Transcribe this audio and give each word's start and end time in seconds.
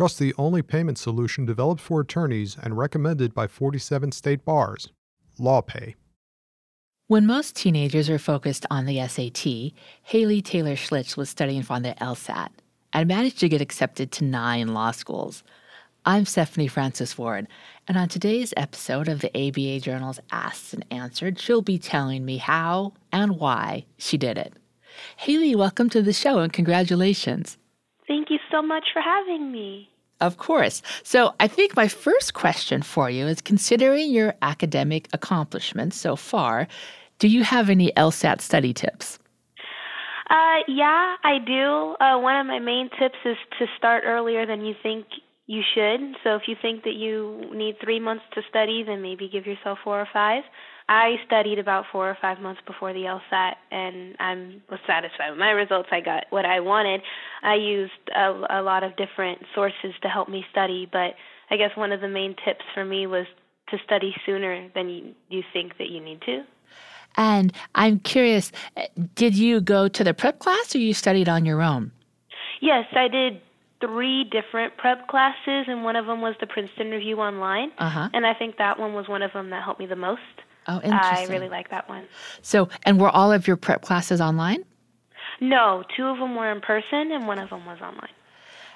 Trust 0.00 0.18
the 0.18 0.32
only 0.38 0.62
payment 0.62 0.96
solution 0.96 1.44
developed 1.44 1.82
for 1.82 2.00
attorneys 2.00 2.56
and 2.62 2.78
recommended 2.78 3.34
by 3.34 3.46
47 3.46 4.12
state 4.12 4.46
bars. 4.46 4.88
LawPay. 5.38 5.94
When 7.06 7.26
most 7.26 7.54
teenagers 7.54 8.08
are 8.08 8.18
focused 8.18 8.64
on 8.70 8.86
the 8.86 9.06
SAT, 9.06 9.74
Haley 10.02 10.40
Taylor 10.40 10.74
Schlitz 10.74 11.18
was 11.18 11.28
studying 11.28 11.62
for 11.62 11.78
the 11.80 11.92
LSAT 12.00 12.48
and 12.94 13.08
managed 13.08 13.40
to 13.40 13.48
get 13.50 13.60
accepted 13.60 14.10
to 14.12 14.24
nine 14.24 14.68
law 14.68 14.90
schools. 14.90 15.42
I'm 16.06 16.24
Stephanie 16.24 16.66
Francis 16.66 17.18
Ward, 17.18 17.46
and 17.86 17.98
on 17.98 18.08
today's 18.08 18.54
episode 18.56 19.06
of 19.06 19.20
the 19.20 19.28
ABA 19.36 19.80
Journal's 19.80 20.20
Asked 20.32 20.72
and 20.72 20.86
Answered, 20.90 21.38
she'll 21.38 21.60
be 21.60 21.78
telling 21.78 22.24
me 22.24 22.38
how 22.38 22.94
and 23.12 23.38
why 23.38 23.84
she 23.98 24.16
did 24.16 24.38
it. 24.38 24.54
Haley, 25.18 25.54
welcome 25.54 25.90
to 25.90 26.00
the 26.00 26.14
show 26.14 26.38
and 26.38 26.50
congratulations. 26.50 27.58
Thank 28.10 28.28
you 28.28 28.40
so 28.50 28.60
much 28.60 28.86
for 28.92 29.00
having 29.00 29.52
me. 29.52 29.88
Of 30.20 30.36
course. 30.36 30.82
So, 31.04 31.32
I 31.38 31.46
think 31.46 31.76
my 31.76 31.86
first 31.86 32.34
question 32.34 32.82
for 32.82 33.08
you 33.08 33.28
is 33.28 33.40
considering 33.40 34.10
your 34.10 34.34
academic 34.42 35.08
accomplishments 35.12 35.96
so 35.96 36.16
far, 36.16 36.66
do 37.20 37.28
you 37.28 37.44
have 37.44 37.70
any 37.70 37.92
LSAT 37.96 38.40
study 38.40 38.74
tips? 38.74 39.20
Uh, 40.28 40.58
yeah, 40.66 41.14
I 41.22 41.38
do. 41.38 41.94
Uh, 42.04 42.18
one 42.18 42.34
of 42.34 42.48
my 42.48 42.58
main 42.58 42.90
tips 42.98 43.18
is 43.24 43.36
to 43.60 43.66
start 43.78 44.02
earlier 44.04 44.44
than 44.44 44.64
you 44.64 44.74
think 44.82 45.06
you 45.46 45.62
should. 45.72 46.00
So 46.24 46.34
if 46.34 46.42
you 46.48 46.56
think 46.60 46.82
that 46.82 46.94
you 46.94 47.48
need 47.54 47.76
three 47.80 48.00
months 48.00 48.24
to 48.34 48.42
study, 48.48 48.82
then 48.84 49.02
maybe 49.02 49.28
give 49.28 49.46
yourself 49.46 49.78
four 49.84 50.00
or 50.00 50.08
five. 50.12 50.42
I 50.90 51.20
studied 51.24 51.60
about 51.60 51.84
four 51.92 52.10
or 52.10 52.18
five 52.20 52.40
months 52.40 52.60
before 52.66 52.92
the 52.92 53.02
LSAT, 53.02 53.54
and 53.70 54.16
I 54.18 54.34
was 54.68 54.80
satisfied 54.88 55.30
with 55.30 55.38
my 55.38 55.52
results. 55.52 55.88
I 55.92 56.00
got 56.00 56.24
what 56.30 56.44
I 56.44 56.58
wanted. 56.58 57.02
I 57.44 57.54
used 57.54 57.92
a, 58.12 58.58
a 58.58 58.60
lot 58.60 58.82
of 58.82 58.96
different 58.96 59.38
sources 59.54 59.94
to 60.02 60.08
help 60.08 60.28
me 60.28 60.44
study, 60.50 60.88
but 60.90 61.14
I 61.48 61.56
guess 61.56 61.70
one 61.76 61.92
of 61.92 62.00
the 62.00 62.08
main 62.08 62.34
tips 62.44 62.64
for 62.74 62.84
me 62.84 63.06
was 63.06 63.26
to 63.68 63.78
study 63.84 64.12
sooner 64.26 64.68
than 64.74 64.88
you, 64.88 65.14
you 65.28 65.44
think 65.52 65.78
that 65.78 65.90
you 65.90 66.00
need 66.00 66.22
to. 66.22 66.42
And 67.16 67.52
I'm 67.76 68.00
curious, 68.00 68.50
did 69.14 69.36
you 69.36 69.60
go 69.60 69.86
to 69.86 70.02
the 70.02 70.12
prep 70.12 70.40
class 70.40 70.74
or 70.74 70.78
you 70.78 70.92
studied 70.92 71.28
on 71.28 71.44
your 71.44 71.62
own? 71.62 71.92
Yes, 72.60 72.86
I 72.96 73.06
did 73.06 73.40
three 73.80 74.24
different 74.24 74.76
prep 74.76 75.06
classes, 75.06 75.66
and 75.68 75.84
one 75.84 75.94
of 75.94 76.06
them 76.06 76.20
was 76.20 76.34
the 76.40 76.48
Princeton 76.48 76.90
Review 76.90 77.20
Online. 77.20 77.70
Uh-huh. 77.78 78.08
And 78.12 78.26
I 78.26 78.34
think 78.34 78.58
that 78.58 78.80
one 78.80 78.92
was 78.92 79.08
one 79.08 79.22
of 79.22 79.32
them 79.32 79.50
that 79.50 79.62
helped 79.62 79.78
me 79.78 79.86
the 79.86 79.94
most. 79.94 80.20
Oh, 80.70 80.76
interesting. 80.76 81.28
I 81.28 81.32
really 81.32 81.48
like 81.48 81.70
that 81.70 81.88
one. 81.88 82.04
So, 82.42 82.68
and 82.84 83.00
were 83.00 83.08
all 83.08 83.32
of 83.32 83.48
your 83.48 83.56
prep 83.56 83.82
classes 83.82 84.20
online? 84.20 84.64
No, 85.40 85.82
two 85.96 86.04
of 86.04 86.18
them 86.18 86.36
were 86.36 86.52
in 86.52 86.60
person, 86.60 87.10
and 87.10 87.26
one 87.26 87.40
of 87.40 87.50
them 87.50 87.66
was 87.66 87.80
online. 87.80 88.12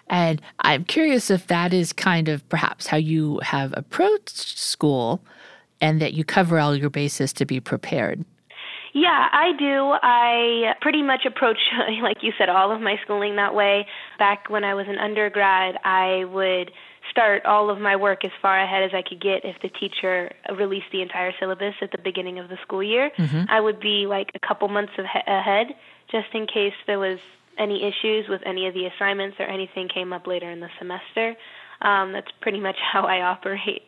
And 0.09 0.43
I'm 0.61 0.85
curious 0.85 1.31
if 1.31 1.47
that 1.47 1.73
is 1.73 1.93
kind 1.93 2.29
of 2.29 2.47
perhaps 2.49 2.89
how 2.89 2.97
you 2.97 3.39
have 3.43 3.73
approached 3.77 4.59
school 4.59 5.23
and 5.81 6.01
that 6.01 6.15
you 6.15 6.25
cover 6.25 6.59
all 6.59 6.75
your 6.75 6.91
bases 6.91 7.33
to 7.35 7.45
be 7.45 7.61
prepared. 7.61 8.25
Yeah, 8.93 9.29
I 9.33 9.53
do. 9.59 9.95
I 10.03 10.75
pretty 10.81 11.03
much 11.03 11.25
approach, 11.27 11.59
like 12.03 12.23
you 12.23 12.33
said, 12.39 12.49
all 12.49 12.71
of 12.71 12.81
my 12.81 12.97
schooling 13.05 13.37
that 13.37 13.55
way. 13.55 13.87
Back 14.19 14.51
when 14.51 14.65
I 14.65 14.75
was 14.75 14.87
an 14.89 14.99
undergrad, 14.99 15.77
I 15.85 16.25
would 16.27 16.71
start 17.11 17.45
all 17.45 17.71
of 17.71 17.79
my 17.79 17.97
work 17.97 18.25
as 18.25 18.31
far 18.41 18.61
ahead 18.61 18.83
as 18.83 18.91
I 18.95 19.03
could 19.03 19.21
get 19.21 19.45
if 19.45 19.57
the 19.63 19.69
teacher 19.69 20.33
released 20.57 20.87
the 20.93 21.03
entire 21.03 21.33
syllabus 21.39 21.75
at 21.81 21.93
the 21.93 21.99
beginning 21.99 22.39
of 22.39 22.49
the 22.49 22.57
school 22.63 22.83
year. 22.83 23.11
Mm-hmm. 23.17 23.45
I 23.49 23.61
would 23.61 23.81
be 23.81 24.07
like 24.07 24.31
a 24.35 24.39
couple 24.39 24.69
months 24.69 24.93
ahead 24.99 25.69
just 26.11 26.29
in 26.33 26.47
case 26.47 26.75
there 26.87 26.99
was 26.99 27.19
any 27.59 27.85
issues 27.85 28.29
with 28.29 28.41
any 28.45 28.67
of 28.67 28.75
the 28.75 28.87
assignments 28.87 29.37
or 29.39 29.45
anything 29.45 29.89
came 29.89 30.13
up 30.13 30.27
later 30.27 30.51
in 30.51 30.61
the 30.61 30.69
semester. 30.79 31.37
Um, 31.83 32.13
that's 32.13 32.31
pretty 32.41 32.61
much 32.61 32.77
how 32.93 33.03
I 33.03 33.21
operate. 33.21 33.83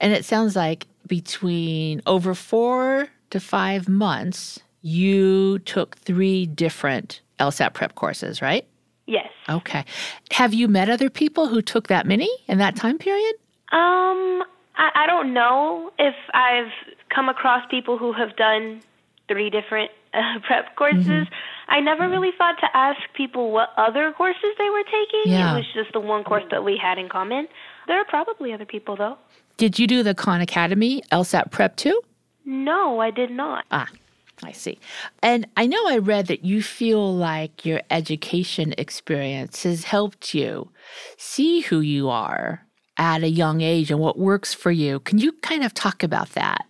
And 0.00 0.12
it 0.12 0.24
sounds 0.24 0.56
like 0.56 0.86
between 1.06 2.00
over 2.06 2.34
four 2.34 3.08
to 3.30 3.40
five 3.40 3.88
months, 3.88 4.60
you 4.82 5.58
took 5.60 5.96
three 5.98 6.46
different 6.46 7.20
LSAT 7.38 7.74
prep 7.74 7.94
courses, 7.94 8.42
right? 8.42 8.66
Yes. 9.06 9.28
Okay. 9.48 9.84
Have 10.30 10.54
you 10.54 10.68
met 10.68 10.88
other 10.88 11.10
people 11.10 11.48
who 11.48 11.60
took 11.60 11.88
that 11.88 12.06
many 12.06 12.30
in 12.46 12.58
that 12.58 12.76
time 12.76 12.98
period? 12.98 13.34
Um, 13.72 14.44
I, 14.76 14.90
I 14.94 15.06
don't 15.06 15.34
know 15.34 15.90
if 15.98 16.14
I've 16.34 16.72
come 17.14 17.28
across 17.28 17.64
people 17.70 17.98
who 17.98 18.12
have 18.12 18.36
done 18.36 18.82
three 19.28 19.50
different 19.50 19.90
uh, 20.14 20.38
prep 20.46 20.76
courses. 20.76 21.06
Mm-hmm. 21.06 21.34
I 21.68 21.80
never 21.80 22.08
really 22.08 22.30
thought 22.36 22.56
to 22.60 22.66
ask 22.76 23.00
people 23.14 23.50
what 23.50 23.70
other 23.76 24.12
courses 24.12 24.50
they 24.58 24.68
were 24.70 24.84
taking. 24.84 25.32
Yeah. 25.32 25.54
It 25.54 25.58
was 25.58 25.66
just 25.72 25.92
the 25.92 26.00
one 26.00 26.22
course 26.22 26.44
that 26.50 26.64
we 26.64 26.76
had 26.76 26.98
in 26.98 27.08
common. 27.08 27.48
There 27.86 27.98
are 27.98 28.04
probably 28.04 28.52
other 28.52 28.66
people 28.66 28.96
though. 28.96 29.16
Did 29.56 29.78
you 29.78 29.86
do 29.86 30.02
the 30.02 30.14
Khan 30.14 30.40
Academy 30.40 31.02
LSAT 31.10 31.50
prep 31.50 31.76
too? 31.76 32.00
No, 32.44 33.00
I 33.00 33.10
did 33.10 33.30
not. 33.30 33.64
Ah, 33.70 33.88
I 34.44 34.52
see. 34.52 34.78
And 35.22 35.46
I 35.56 35.66
know 35.66 35.88
I 35.88 35.98
read 35.98 36.26
that 36.26 36.44
you 36.44 36.62
feel 36.62 37.14
like 37.14 37.64
your 37.64 37.80
education 37.90 38.74
experience 38.76 39.62
has 39.62 39.84
helped 39.84 40.34
you 40.34 40.70
see 41.16 41.60
who 41.60 41.80
you 41.80 42.08
are 42.08 42.66
at 42.98 43.22
a 43.22 43.28
young 43.28 43.60
age 43.60 43.90
and 43.90 44.00
what 44.00 44.18
works 44.18 44.52
for 44.52 44.70
you. 44.70 45.00
Can 45.00 45.18
you 45.18 45.32
kind 45.32 45.64
of 45.64 45.72
talk 45.74 46.02
about 46.02 46.30
that? 46.30 46.64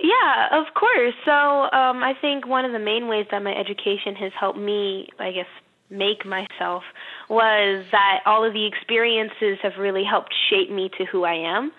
Yeah, 0.00 0.46
of 0.52 0.74
course. 0.74 1.14
So 1.24 1.32
um, 1.32 2.02
I 2.04 2.14
think 2.20 2.46
one 2.46 2.64
of 2.64 2.72
the 2.72 2.78
main 2.78 3.08
ways 3.08 3.26
that 3.30 3.42
my 3.42 3.54
education 3.54 4.14
has 4.16 4.32
helped 4.38 4.58
me, 4.58 5.08
I 5.18 5.32
guess, 5.32 5.46
make 5.90 6.24
myself 6.24 6.84
was 7.28 7.84
that 7.90 8.20
all 8.26 8.44
of 8.44 8.52
the 8.52 8.66
experiences 8.66 9.58
have 9.62 9.72
really 9.78 10.04
helped 10.04 10.34
shape 10.50 10.70
me 10.70 10.90
to 10.98 11.04
who 11.04 11.24
I 11.24 11.34
am. 11.34 11.72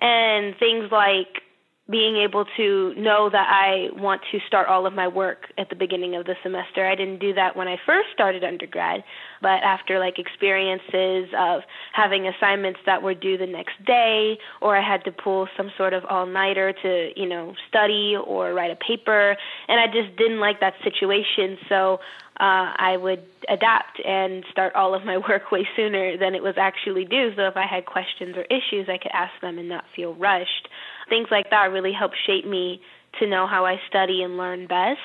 And 0.00 0.56
things 0.58 0.90
like 0.90 1.42
being 1.90 2.16
able 2.16 2.44
to 2.56 2.94
know 2.94 3.28
that 3.30 3.48
I 3.50 3.88
want 4.00 4.20
to 4.30 4.38
start 4.46 4.68
all 4.68 4.86
of 4.86 4.92
my 4.92 5.08
work 5.08 5.46
at 5.58 5.70
the 5.70 5.76
beginning 5.76 6.14
of 6.14 6.24
the 6.24 6.34
semester. 6.42 6.86
I 6.86 6.94
didn't 6.94 7.18
do 7.18 7.34
that 7.34 7.56
when 7.56 7.68
I 7.68 7.76
first 7.84 8.08
started 8.14 8.44
undergrad, 8.44 9.02
but 9.42 9.62
after 9.64 9.98
like 9.98 10.18
experiences 10.18 11.32
of 11.36 11.62
having 11.92 12.28
assignments 12.28 12.80
that 12.86 13.02
were 13.02 13.14
due 13.14 13.36
the 13.36 13.46
next 13.46 13.84
day 13.86 14.38
or 14.60 14.76
I 14.76 14.86
had 14.86 15.04
to 15.04 15.12
pull 15.12 15.48
some 15.56 15.70
sort 15.76 15.92
of 15.92 16.04
all-nighter 16.04 16.74
to, 16.82 17.10
you 17.16 17.28
know, 17.28 17.54
study 17.68 18.14
or 18.16 18.54
write 18.54 18.70
a 18.70 18.76
paper 18.76 19.36
and 19.68 19.80
I 19.80 19.86
just 19.86 20.16
didn't 20.16 20.40
like 20.40 20.60
that 20.60 20.74
situation, 20.84 21.58
so 21.68 21.98
uh, 22.40 22.72
I 22.78 22.96
would 22.96 23.22
adapt 23.50 24.00
and 24.02 24.44
start 24.50 24.74
all 24.74 24.94
of 24.94 25.04
my 25.04 25.18
work 25.28 25.52
way 25.52 25.68
sooner 25.76 26.16
than 26.16 26.34
it 26.34 26.42
was 26.42 26.54
actually 26.56 27.04
due. 27.04 27.32
So 27.36 27.42
if 27.42 27.56
I 27.56 27.66
had 27.66 27.84
questions 27.84 28.34
or 28.36 28.44
issues, 28.44 28.88
I 28.88 28.96
could 28.96 29.12
ask 29.12 29.32
them 29.42 29.58
and 29.58 29.68
not 29.68 29.84
feel 29.94 30.14
rushed 30.14 30.68
things 31.10 31.28
like 31.30 31.50
that 31.50 31.70
really 31.72 31.92
help 31.92 32.12
shape 32.26 32.46
me 32.46 32.80
to 33.18 33.26
know 33.26 33.46
how 33.46 33.66
I 33.66 33.76
study 33.88 34.22
and 34.22 34.38
learn 34.38 34.66
best 34.66 35.00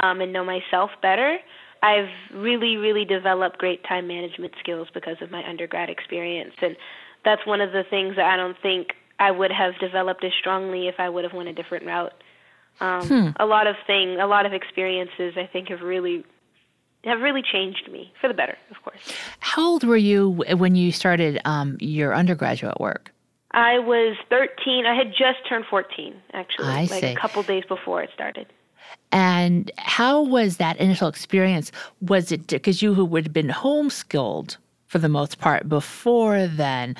um, 0.00 0.20
and 0.20 0.32
know 0.32 0.44
myself 0.44 0.90
better. 1.02 1.38
I've 1.82 2.08
really, 2.32 2.76
really 2.76 3.04
developed 3.04 3.58
great 3.58 3.82
time 3.84 4.06
management 4.06 4.52
skills 4.60 4.88
because 4.94 5.16
of 5.20 5.30
my 5.30 5.42
undergrad 5.48 5.90
experience, 5.90 6.54
and 6.62 6.76
that's 7.24 7.44
one 7.46 7.60
of 7.60 7.72
the 7.72 7.82
things 7.88 8.16
that 8.16 8.26
I 8.26 8.36
don't 8.36 8.56
think 8.62 8.88
I 9.18 9.30
would 9.30 9.50
have 9.50 9.78
developed 9.80 10.22
as 10.24 10.32
strongly 10.38 10.88
if 10.88 10.96
I 10.98 11.08
would 11.08 11.24
have 11.24 11.32
went 11.32 11.48
a 11.48 11.52
different 11.52 11.86
route. 11.86 12.14
Um, 12.80 13.06
hmm. 13.06 13.28
A 13.40 13.46
lot 13.46 13.66
of 13.66 13.76
thing, 13.86 14.20
a 14.20 14.26
lot 14.26 14.46
of 14.46 14.52
experiences, 14.52 15.34
I 15.36 15.48
think, 15.52 15.68
have 15.68 15.80
really 15.80 16.24
have 17.04 17.20
really 17.20 17.42
changed 17.42 17.88
me 17.90 18.12
for 18.20 18.28
the 18.28 18.34
better, 18.34 18.56
of 18.70 18.82
course. 18.82 19.00
How 19.40 19.64
old 19.64 19.84
were 19.84 19.96
you 19.96 20.44
when 20.56 20.74
you 20.74 20.92
started 20.92 21.40
um, 21.44 21.76
your 21.80 22.14
undergraduate 22.14 22.80
work? 22.80 23.12
I 23.52 23.78
was 23.78 24.16
13. 24.28 24.86
I 24.86 24.94
had 24.94 25.08
just 25.08 25.38
turned 25.48 25.64
14, 25.70 26.14
actually, 26.32 26.68
I 26.68 26.80
like 26.80 27.00
see. 27.00 27.06
a 27.06 27.16
couple 27.16 27.42
days 27.42 27.64
before 27.66 28.02
it 28.02 28.10
started. 28.14 28.46
And 29.10 29.70
how 29.78 30.22
was 30.22 30.58
that 30.58 30.76
initial 30.78 31.08
experience? 31.08 31.72
Was 32.02 32.30
it 32.30 32.46
because 32.46 32.82
you 32.82 32.94
who 32.94 33.04
would 33.04 33.24
have 33.24 33.32
been 33.32 33.48
homeschooled 33.48 34.56
for 34.86 34.98
the 34.98 35.08
most 35.08 35.38
part 35.38 35.68
before 35.68 36.46
then? 36.46 36.94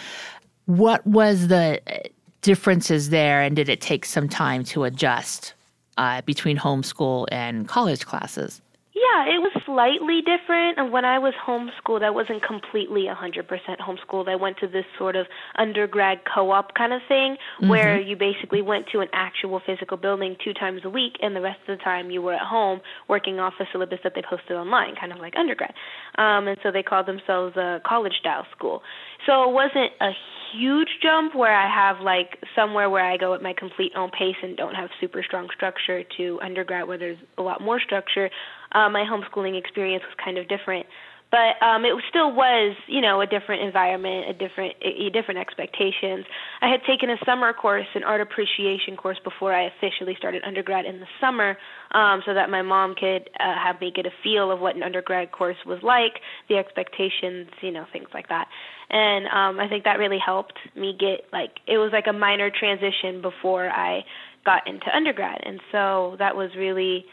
What 0.64 1.06
was 1.06 1.48
the 1.48 1.80
uh, 1.86 2.08
differences 2.42 3.10
there, 3.10 3.42
and 3.42 3.56
did 3.56 3.68
it 3.68 3.80
take 3.80 4.04
some 4.04 4.28
time 4.28 4.64
to 4.64 4.84
adjust 4.84 5.54
uh, 5.98 6.22
between 6.22 6.56
homeschool 6.56 7.26
and 7.30 7.68
college 7.68 8.06
classes? 8.06 8.62
Yeah, 8.98 9.30
it 9.30 9.38
was 9.38 9.52
slightly 9.64 10.20
different. 10.20 10.78
And 10.78 10.90
when 10.92 11.04
I 11.04 11.18
was 11.18 11.34
homeschooled, 11.46 12.02
I 12.02 12.10
wasn't 12.10 12.42
completely 12.42 13.06
100% 13.06 13.46
homeschooled. 13.78 14.28
I 14.28 14.34
went 14.34 14.58
to 14.58 14.66
this 14.66 14.84
sort 14.98 15.14
of 15.14 15.26
undergrad 15.56 16.18
co 16.32 16.50
op 16.50 16.74
kind 16.74 16.92
of 16.92 17.00
thing 17.06 17.36
Mm-hmm. 17.58 17.70
where 17.70 18.00
you 18.00 18.16
basically 18.16 18.62
went 18.62 18.86
to 18.92 19.00
an 19.00 19.08
actual 19.12 19.60
physical 19.64 19.96
building 19.96 20.36
two 20.44 20.52
times 20.52 20.82
a 20.84 20.90
week, 20.90 21.14
and 21.20 21.34
the 21.34 21.40
rest 21.40 21.58
of 21.68 21.76
the 21.78 21.84
time 21.84 22.10
you 22.10 22.22
were 22.22 22.34
at 22.34 22.46
home 22.46 22.80
working 23.08 23.38
off 23.38 23.54
a 23.60 23.64
syllabus 23.72 23.98
that 24.04 24.12
they 24.14 24.22
posted 24.28 24.56
online, 24.56 24.94
kind 24.98 25.12
of 25.12 25.18
like 25.18 25.34
undergrad. 25.36 25.72
Um, 26.16 26.48
and 26.48 26.58
so 26.62 26.70
they 26.70 26.82
called 26.82 27.06
themselves 27.06 27.56
a 27.56 27.80
college 27.86 28.14
style 28.20 28.46
school. 28.56 28.82
So 29.26 29.48
it 29.48 29.52
wasn't 29.52 29.92
a 30.00 30.10
huge 30.52 30.88
jump 31.02 31.34
where 31.34 31.54
I 31.54 31.68
have 31.68 32.02
like 32.02 32.38
somewhere 32.54 32.88
where 32.88 33.04
I 33.04 33.16
go 33.16 33.34
at 33.34 33.42
my 33.42 33.52
complete 33.56 33.92
own 33.96 34.10
pace 34.10 34.36
and 34.42 34.56
don't 34.56 34.74
have 34.74 34.88
super 35.00 35.22
strong 35.22 35.48
structure 35.54 36.02
to 36.16 36.38
undergrad 36.42 36.86
where 36.88 36.98
there's 36.98 37.18
a 37.36 37.42
lot 37.42 37.60
more 37.60 37.80
structure. 37.80 38.30
Uh, 38.72 38.88
my 38.88 39.04
homeschooling 39.04 39.58
experience 39.58 40.04
was 40.04 40.14
kind 40.22 40.38
of 40.38 40.48
different. 40.48 40.86
but 41.30 41.60
um, 41.60 41.84
it 41.84 41.92
still 42.08 42.32
was, 42.32 42.74
you 42.86 43.02
know, 43.02 43.20
a 43.20 43.26
different 43.26 43.62
environment, 43.62 44.30
a 44.30 44.32
different, 44.32 44.74
a, 44.80 45.10
different 45.10 45.38
expectations. 45.38 46.24
I 46.62 46.70
had 46.70 46.80
taken 46.86 47.10
a 47.10 47.16
summer 47.26 47.52
course, 47.52 47.86
an 47.94 48.02
art 48.02 48.22
appreciation 48.22 48.96
course, 48.96 49.18
before 49.22 49.52
I 49.52 49.68
officially 49.68 50.14
started 50.16 50.42
undergrad 50.46 50.86
in 50.86 51.00
the 51.00 51.06
summer, 51.20 51.58
um, 51.92 52.22
so 52.24 52.32
that 52.32 52.48
my 52.48 52.62
mom 52.62 52.94
could 52.94 53.28
uh, 53.38 53.54
have 53.62 53.78
me 53.80 53.92
get 53.94 54.06
a 54.06 54.10
feel 54.24 54.50
of 54.50 54.60
what 54.60 54.74
an 54.74 54.82
undergrad 54.82 55.30
course 55.30 55.56
was 55.66 55.80
like, 55.82 56.20
the 56.48 56.56
expectations, 56.56 57.48
you 57.60 57.72
know, 57.72 57.84
things 57.92 58.08
like 58.14 58.28
that. 58.28 58.48
And 58.88 59.26
um, 59.26 59.60
I 59.60 59.68
think 59.68 59.84
that 59.84 59.98
really 59.98 60.18
helped 60.24 60.58
me 60.74 60.96
get 60.98 61.28
like 61.30 61.60
it 61.66 61.76
was 61.76 61.90
like 61.92 62.06
a 62.08 62.12
minor 62.12 62.50
transition 62.50 63.20
before 63.20 63.68
I 63.68 64.00
got 64.46 64.66
into 64.66 64.86
undergrad, 64.94 65.42
and 65.44 65.60
so 65.72 66.16
that 66.18 66.34
was 66.36 66.48
really 66.56 67.04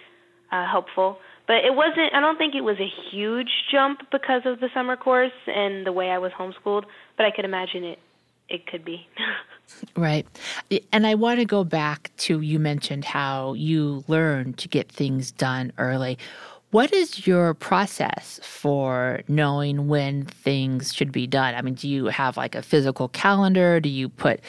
uh, 0.54 0.66
helpful. 0.72 1.18
But 1.48 1.58
it 1.58 1.76
wasn't. 1.76 2.14
I 2.14 2.20
don't 2.20 2.38
think 2.38 2.56
it 2.56 2.62
was 2.62 2.78
a 2.80 2.92
huge 3.12 3.50
jump 3.72 4.00
because 4.12 4.42
of 4.46 4.60
the 4.60 4.70
summer 4.74 4.96
course 4.96 5.32
and 5.48 5.86
the 5.86 5.92
way 5.92 6.10
I 6.10 6.18
was 6.18 6.32
homeschooled. 6.32 6.86
But 7.18 7.26
I 7.26 7.32
could 7.32 7.46
imagine 7.46 7.84
it. 7.84 8.00
It 8.50 8.68
could 8.68 8.86
be. 8.86 9.08
right. 9.96 10.28
And 10.92 11.08
I 11.08 11.16
want 11.16 11.40
to 11.40 11.46
go 11.46 11.64
back 11.64 12.12
to 12.18 12.42
you 12.42 12.60
mentioned 12.60 13.06
how 13.06 13.54
you 13.54 14.04
learned 14.08 14.58
to 14.60 14.68
get 14.68 14.92
things 14.92 15.32
done 15.32 15.72
early. 15.78 16.18
What 16.72 16.92
is 16.92 17.26
your 17.26 17.54
process 17.54 18.40
for 18.44 19.22
knowing 19.28 19.88
when 19.88 20.26
things 20.26 20.94
should 20.94 21.12
be 21.12 21.26
done? 21.26 21.56
I 21.56 21.62
mean, 21.62 21.76
do 21.76 21.88
you 21.88 22.08
have 22.08 22.38
like 22.38 22.54
a 22.54 22.62
physical 22.62 23.08
calendar? 23.10 23.80
Do 23.80 23.88
you 23.88 24.10
put 24.10 24.42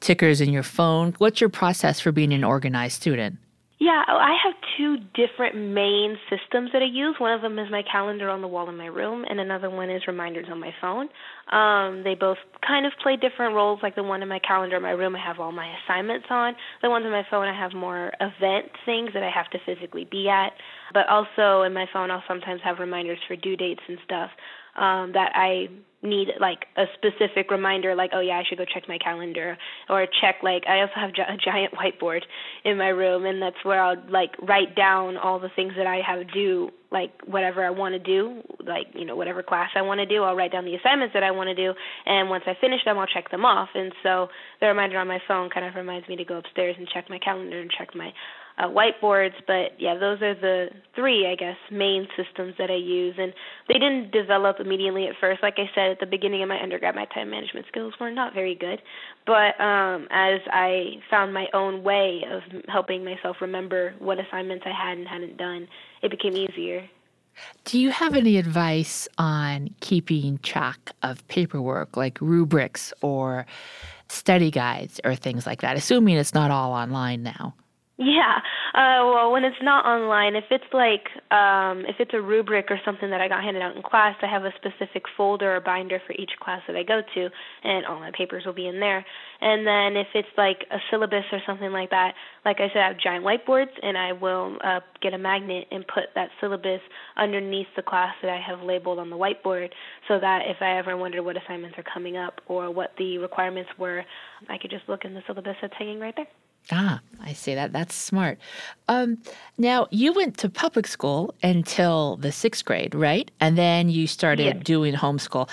tickers 0.00 0.40
in 0.40 0.52
your 0.52 0.62
phone? 0.62 1.14
What's 1.18 1.40
your 1.40 1.48
process 1.48 1.98
for 1.98 2.12
being 2.12 2.32
an 2.32 2.44
organized 2.44 2.96
student? 2.96 3.38
Yeah, 3.80 4.02
oh, 4.08 4.16
I 4.18 4.36
have 4.44 4.52
two 4.76 4.98
different 5.14 5.56
main 5.56 6.18
systems 6.28 6.68
that 6.74 6.82
I 6.82 6.84
use. 6.84 7.16
One 7.18 7.32
of 7.32 7.40
them 7.40 7.58
is 7.58 7.68
my 7.70 7.82
calendar 7.90 8.28
on 8.28 8.42
the 8.42 8.46
wall 8.46 8.68
in 8.68 8.76
my 8.76 8.86
room, 8.86 9.24
and 9.28 9.40
another 9.40 9.70
one 9.70 9.88
is 9.88 10.02
reminders 10.06 10.48
on 10.50 10.60
my 10.60 10.70
phone. 10.82 11.08
Um, 11.50 12.04
they 12.04 12.14
both 12.14 12.36
kind 12.66 12.84
of 12.84 12.92
play 13.02 13.16
different 13.16 13.54
roles. 13.54 13.80
Like 13.82 13.94
the 13.96 14.02
one 14.02 14.22
in 14.22 14.28
my 14.28 14.38
calendar 14.46 14.76
in 14.76 14.82
my 14.82 14.90
room, 14.90 15.16
I 15.16 15.26
have 15.26 15.40
all 15.40 15.50
my 15.50 15.72
assignments 15.82 16.26
on. 16.28 16.54
The 16.82 16.90
ones 16.90 17.06
on 17.06 17.10
my 17.10 17.24
phone, 17.30 17.46
I 17.48 17.58
have 17.58 17.72
more 17.72 18.12
event 18.20 18.66
things 18.84 19.10
that 19.14 19.22
I 19.22 19.30
have 19.34 19.48
to 19.52 19.58
physically 19.64 20.06
be 20.10 20.28
at. 20.28 20.52
But 20.92 21.08
also 21.08 21.62
in 21.62 21.72
my 21.72 21.86
phone, 21.90 22.10
I'll 22.10 22.22
sometimes 22.28 22.60
have 22.62 22.80
reminders 22.80 23.18
for 23.26 23.34
due 23.34 23.56
dates 23.56 23.80
and 23.88 23.96
stuff 24.04 24.30
um, 24.76 25.12
that 25.14 25.32
I 25.34 25.68
need 26.02 26.28
like 26.40 26.60
a 26.76 26.84
specific 26.94 27.50
reminder 27.50 27.94
like 27.94 28.10
oh 28.14 28.20
yeah 28.20 28.34
i 28.38 28.42
should 28.48 28.58
go 28.58 28.64
check 28.72 28.84
my 28.88 28.98
calendar 28.98 29.56
or 29.88 30.06
check 30.20 30.36
like 30.42 30.64
i 30.66 30.80
also 30.80 30.92
have 30.96 31.10
a 31.10 31.36
giant 31.36 31.74
whiteboard 31.74 32.20
in 32.64 32.78
my 32.78 32.88
room 32.88 33.26
and 33.26 33.40
that's 33.42 33.62
where 33.64 33.82
i'll 33.82 34.02
like 34.08 34.30
write 34.40 34.74
down 34.74 35.16
all 35.16 35.38
the 35.38 35.50
things 35.56 35.72
that 35.76 35.86
i 35.86 36.00
have 36.06 36.30
due 36.32 36.70
like 36.90 37.12
whatever 37.26 37.64
i 37.64 37.70
want 37.70 37.92
to 37.92 37.98
do 37.98 38.42
like 38.66 38.86
you 38.94 39.04
know 39.04 39.14
whatever 39.14 39.42
class 39.42 39.68
i 39.76 39.82
want 39.82 39.98
to 39.98 40.06
do 40.06 40.22
i'll 40.22 40.34
write 40.34 40.52
down 40.52 40.64
the 40.64 40.74
assignments 40.74 41.12
that 41.12 41.22
i 41.22 41.30
want 41.30 41.48
to 41.48 41.54
do 41.54 41.72
and 42.06 42.30
once 42.30 42.44
i 42.46 42.52
finish 42.60 42.80
them 42.84 42.98
i'll 42.98 43.06
check 43.06 43.30
them 43.30 43.44
off. 43.44 43.68
And 43.74 43.92
so 44.02 44.28
the 44.60 44.66
reminder 44.66 44.98
on 44.98 45.08
my 45.08 45.18
phone 45.26 45.50
kind 45.50 45.66
of 45.66 45.74
reminds 45.74 46.08
me 46.08 46.16
to 46.16 46.24
go 46.24 46.38
upstairs 46.38 46.76
and 46.78 46.88
check 46.88 47.08
my 47.08 47.18
calendar 47.18 47.60
and 47.60 47.70
check 47.70 47.94
my 47.94 48.10
uh, 48.58 48.68
whiteboards. 48.68 49.34
But 49.46 49.78
yeah, 49.78 49.94
those 49.94 50.22
are 50.22 50.34
the 50.34 50.68
three, 50.94 51.26
I 51.26 51.34
guess, 51.34 51.56
main 51.70 52.08
systems 52.16 52.54
that 52.58 52.70
I 52.70 52.76
use. 52.76 53.14
And 53.18 53.32
they 53.68 53.74
didn't 53.74 54.10
develop 54.10 54.56
immediately 54.60 55.06
at 55.06 55.14
first. 55.20 55.42
Like 55.42 55.54
I 55.58 55.70
said 55.74 55.90
at 55.90 56.00
the 56.00 56.06
beginning 56.06 56.42
of 56.42 56.48
my 56.48 56.60
undergrad, 56.60 56.94
my 56.94 57.06
time 57.06 57.30
management 57.30 57.66
skills 57.68 57.94
were 58.00 58.10
not 58.10 58.34
very 58.34 58.54
good. 58.54 58.82
But 59.26 59.60
um, 59.60 60.08
as 60.10 60.40
I 60.50 61.00
found 61.10 61.34
my 61.34 61.46
own 61.54 61.82
way 61.82 62.24
of 62.30 62.42
helping 62.68 63.04
myself 63.04 63.36
remember 63.40 63.94
what 63.98 64.18
assignments 64.18 64.64
I 64.66 64.72
had 64.72 64.98
and 64.98 65.06
hadn't 65.06 65.36
done, 65.36 65.68
it 66.02 66.10
became 66.10 66.36
easier. 66.36 66.88
Do 67.64 67.78
you 67.78 67.90
have 67.90 68.14
any 68.14 68.36
advice 68.36 69.08
on 69.18 69.74
keeping 69.80 70.38
track 70.38 70.92
of 71.02 71.26
paperwork 71.28 71.96
like 71.96 72.20
rubrics 72.20 72.92
or 73.02 73.46
study 74.08 74.50
guides 74.50 75.00
or 75.04 75.14
things 75.14 75.46
like 75.46 75.60
that, 75.60 75.76
assuming 75.76 76.16
it's 76.16 76.34
not 76.34 76.50
all 76.50 76.72
online 76.72 77.22
now? 77.22 77.54
Yeah. 78.02 78.40
Uh, 78.72 79.04
well, 79.12 79.30
when 79.30 79.44
it's 79.44 79.60
not 79.60 79.84
online, 79.84 80.34
if 80.34 80.44
it's 80.50 80.64
like 80.72 81.04
um, 81.30 81.84
if 81.84 81.96
it's 81.98 82.12
a 82.14 82.20
rubric 82.20 82.70
or 82.70 82.80
something 82.82 83.10
that 83.10 83.20
I 83.20 83.28
got 83.28 83.44
handed 83.44 83.62
out 83.62 83.76
in 83.76 83.82
class, 83.82 84.16
I 84.22 84.26
have 84.26 84.44
a 84.44 84.52
specific 84.56 85.02
folder 85.18 85.56
or 85.56 85.60
binder 85.60 86.00
for 86.06 86.14
each 86.14 86.30
class 86.42 86.62
that 86.66 86.76
I 86.76 86.82
go 86.82 87.02
to, 87.14 87.28
and 87.62 87.84
all 87.84 88.00
my 88.00 88.10
papers 88.16 88.44
will 88.46 88.54
be 88.54 88.68
in 88.68 88.80
there. 88.80 89.04
And 89.42 89.66
then 89.66 90.00
if 90.00 90.06
it's 90.14 90.32
like 90.38 90.64
a 90.70 90.78
syllabus 90.90 91.24
or 91.30 91.40
something 91.46 91.72
like 91.72 91.90
that, 91.90 92.14
like 92.46 92.56
I 92.60 92.68
said, 92.72 92.80
I 92.80 92.88
have 92.88 92.96
giant 92.98 93.22
whiteboards, 93.22 93.76
and 93.82 93.98
I 93.98 94.12
will 94.12 94.56
uh, 94.64 94.80
get 95.02 95.12
a 95.12 95.18
magnet 95.18 95.66
and 95.70 95.86
put 95.86 96.04
that 96.14 96.30
syllabus 96.40 96.80
underneath 97.18 97.68
the 97.76 97.82
class 97.82 98.14
that 98.22 98.30
I 98.30 98.40
have 98.40 98.64
labeled 98.64 98.98
on 98.98 99.10
the 99.10 99.16
whiteboard, 99.16 99.68
so 100.08 100.18
that 100.18 100.44
if 100.46 100.56
I 100.62 100.78
ever 100.78 100.96
wonder 100.96 101.22
what 101.22 101.36
assignments 101.36 101.76
are 101.76 101.84
coming 101.92 102.16
up 102.16 102.40
or 102.46 102.72
what 102.72 102.92
the 102.96 103.18
requirements 103.18 103.68
were, 103.78 104.02
I 104.48 104.56
could 104.56 104.70
just 104.70 104.88
look 104.88 105.04
in 105.04 105.12
the 105.12 105.20
syllabus 105.26 105.56
that's 105.60 105.74
hanging 105.78 106.00
right 106.00 106.14
there. 106.16 106.28
Ah, 106.70 107.00
I 107.20 107.32
see 107.32 107.54
that. 107.54 107.72
That's 107.72 107.94
smart. 107.94 108.38
Um, 108.88 109.18
now, 109.58 109.88
you 109.90 110.12
went 110.12 110.38
to 110.38 110.48
public 110.48 110.86
school 110.86 111.34
until 111.42 112.16
the 112.16 112.32
sixth 112.32 112.64
grade, 112.64 112.94
right? 112.94 113.30
And 113.40 113.58
then 113.58 113.88
you 113.88 114.06
started 114.06 114.56
yes. 114.56 114.64
doing 114.64 114.94
homeschool. 114.94 115.48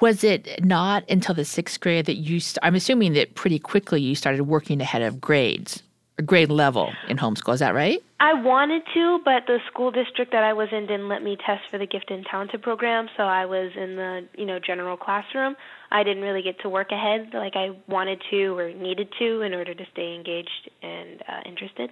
Was 0.00 0.24
it 0.24 0.64
not 0.64 1.04
until 1.08 1.34
the 1.34 1.44
sixth 1.44 1.80
grade 1.80 2.06
that 2.06 2.16
you? 2.16 2.40
St- 2.40 2.58
I'm 2.62 2.74
assuming 2.74 3.12
that 3.12 3.34
pretty 3.34 3.58
quickly 3.58 4.00
you 4.00 4.14
started 4.14 4.42
working 4.42 4.80
ahead 4.80 5.02
of 5.02 5.20
grades 5.20 5.82
grade 6.22 6.50
level 6.50 6.92
in 7.08 7.16
homeschool. 7.16 7.54
Is 7.54 7.60
that 7.60 7.74
right? 7.74 8.02
I 8.20 8.34
wanted 8.34 8.82
to, 8.94 9.20
but 9.24 9.46
the 9.46 9.58
school 9.70 9.90
district 9.90 10.32
that 10.32 10.44
I 10.44 10.52
was 10.52 10.68
in 10.70 10.86
didn't 10.86 11.08
let 11.08 11.22
me 11.22 11.36
test 11.44 11.62
for 11.70 11.78
the 11.78 11.86
gifted 11.86 12.18
and 12.18 12.26
talented 12.30 12.62
program, 12.62 13.08
so 13.16 13.24
I 13.24 13.46
was 13.46 13.72
in 13.76 13.96
the 13.96 14.28
you 14.36 14.46
know 14.46 14.58
general 14.58 14.96
classroom. 14.96 15.56
I 15.90 16.04
didn't 16.04 16.22
really 16.22 16.42
get 16.42 16.60
to 16.60 16.68
work 16.68 16.92
ahead 16.92 17.30
like 17.34 17.56
I 17.56 17.70
wanted 17.88 18.22
to 18.30 18.56
or 18.56 18.72
needed 18.72 19.08
to 19.18 19.42
in 19.42 19.54
order 19.54 19.74
to 19.74 19.84
stay 19.92 20.14
engaged 20.14 20.70
and 20.82 21.22
uh, 21.28 21.40
interested, 21.44 21.90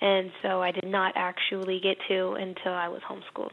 and 0.00 0.30
so 0.42 0.62
I 0.62 0.70
did 0.70 0.86
not 0.86 1.14
actually 1.16 1.80
get 1.80 1.96
to 2.08 2.32
until 2.32 2.72
I 2.72 2.88
was 2.88 3.00
homeschooled. 3.08 3.52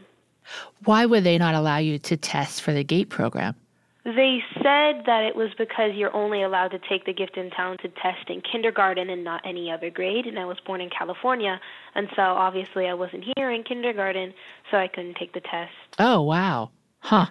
Why 0.84 1.06
would 1.06 1.24
they 1.24 1.38
not 1.38 1.56
allow 1.56 1.78
you 1.78 2.00
to 2.00 2.18
test 2.18 2.62
for 2.62 2.74
the 2.74 2.84
GATE 2.84 3.10
program? 3.10 3.56
They 4.08 4.42
said 4.54 5.04
that 5.06 5.26
it 5.28 5.36
was 5.36 5.50
because 5.58 5.92
you're 5.94 6.16
only 6.16 6.42
allowed 6.42 6.70
to 6.70 6.80
take 6.80 7.06
the 7.06 7.12
gifted 7.12 7.44
and 7.44 7.52
talented 7.52 7.94
test 8.02 8.30
in 8.30 8.40
kindergarten 8.42 9.10
and 9.10 9.22
not 9.22 9.42
any 9.46 9.70
other 9.70 9.90
grade. 9.90 10.26
And 10.26 10.40
I 10.40 10.46
was 10.46 10.56
born 10.66 10.80
in 10.80 10.90
California, 10.90 11.60
and 11.94 12.08
so 12.16 12.22
obviously 12.22 12.88
I 12.88 12.94
wasn't 12.94 13.26
here 13.36 13.52
in 13.52 13.64
kindergarten, 13.64 14.34
so 14.72 14.78
I 14.78 14.88
couldn't 14.88 15.18
take 15.18 15.34
the 15.34 15.42
test. 15.42 15.74
Oh 16.00 16.22
wow, 16.22 16.72
huh? 17.00 17.26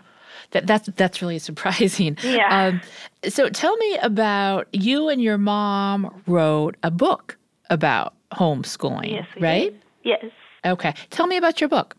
That 0.51 0.67
that's 0.67 0.91
that's 0.97 1.23
really 1.23 1.39
surprising. 1.51 2.19
Yeah. 2.23 2.69
Um, 2.69 2.83
so 3.27 3.49
tell 3.49 3.75
me 3.79 3.97
about 4.03 4.69
you 4.73 5.09
and 5.09 5.23
your 5.23 5.39
mom 5.39 6.23
wrote 6.27 6.77
a 6.83 6.91
book 6.91 7.39
about 7.71 8.13
homeschooling, 8.33 9.13
yes, 9.13 9.27
right? 9.41 9.73
Did. 9.73 9.83
Yes. 10.05 10.25
Okay. 10.67 10.93
Tell 11.09 11.27
me 11.27 11.39
about 11.39 11.59
your 11.59 11.71
book. 11.71 11.97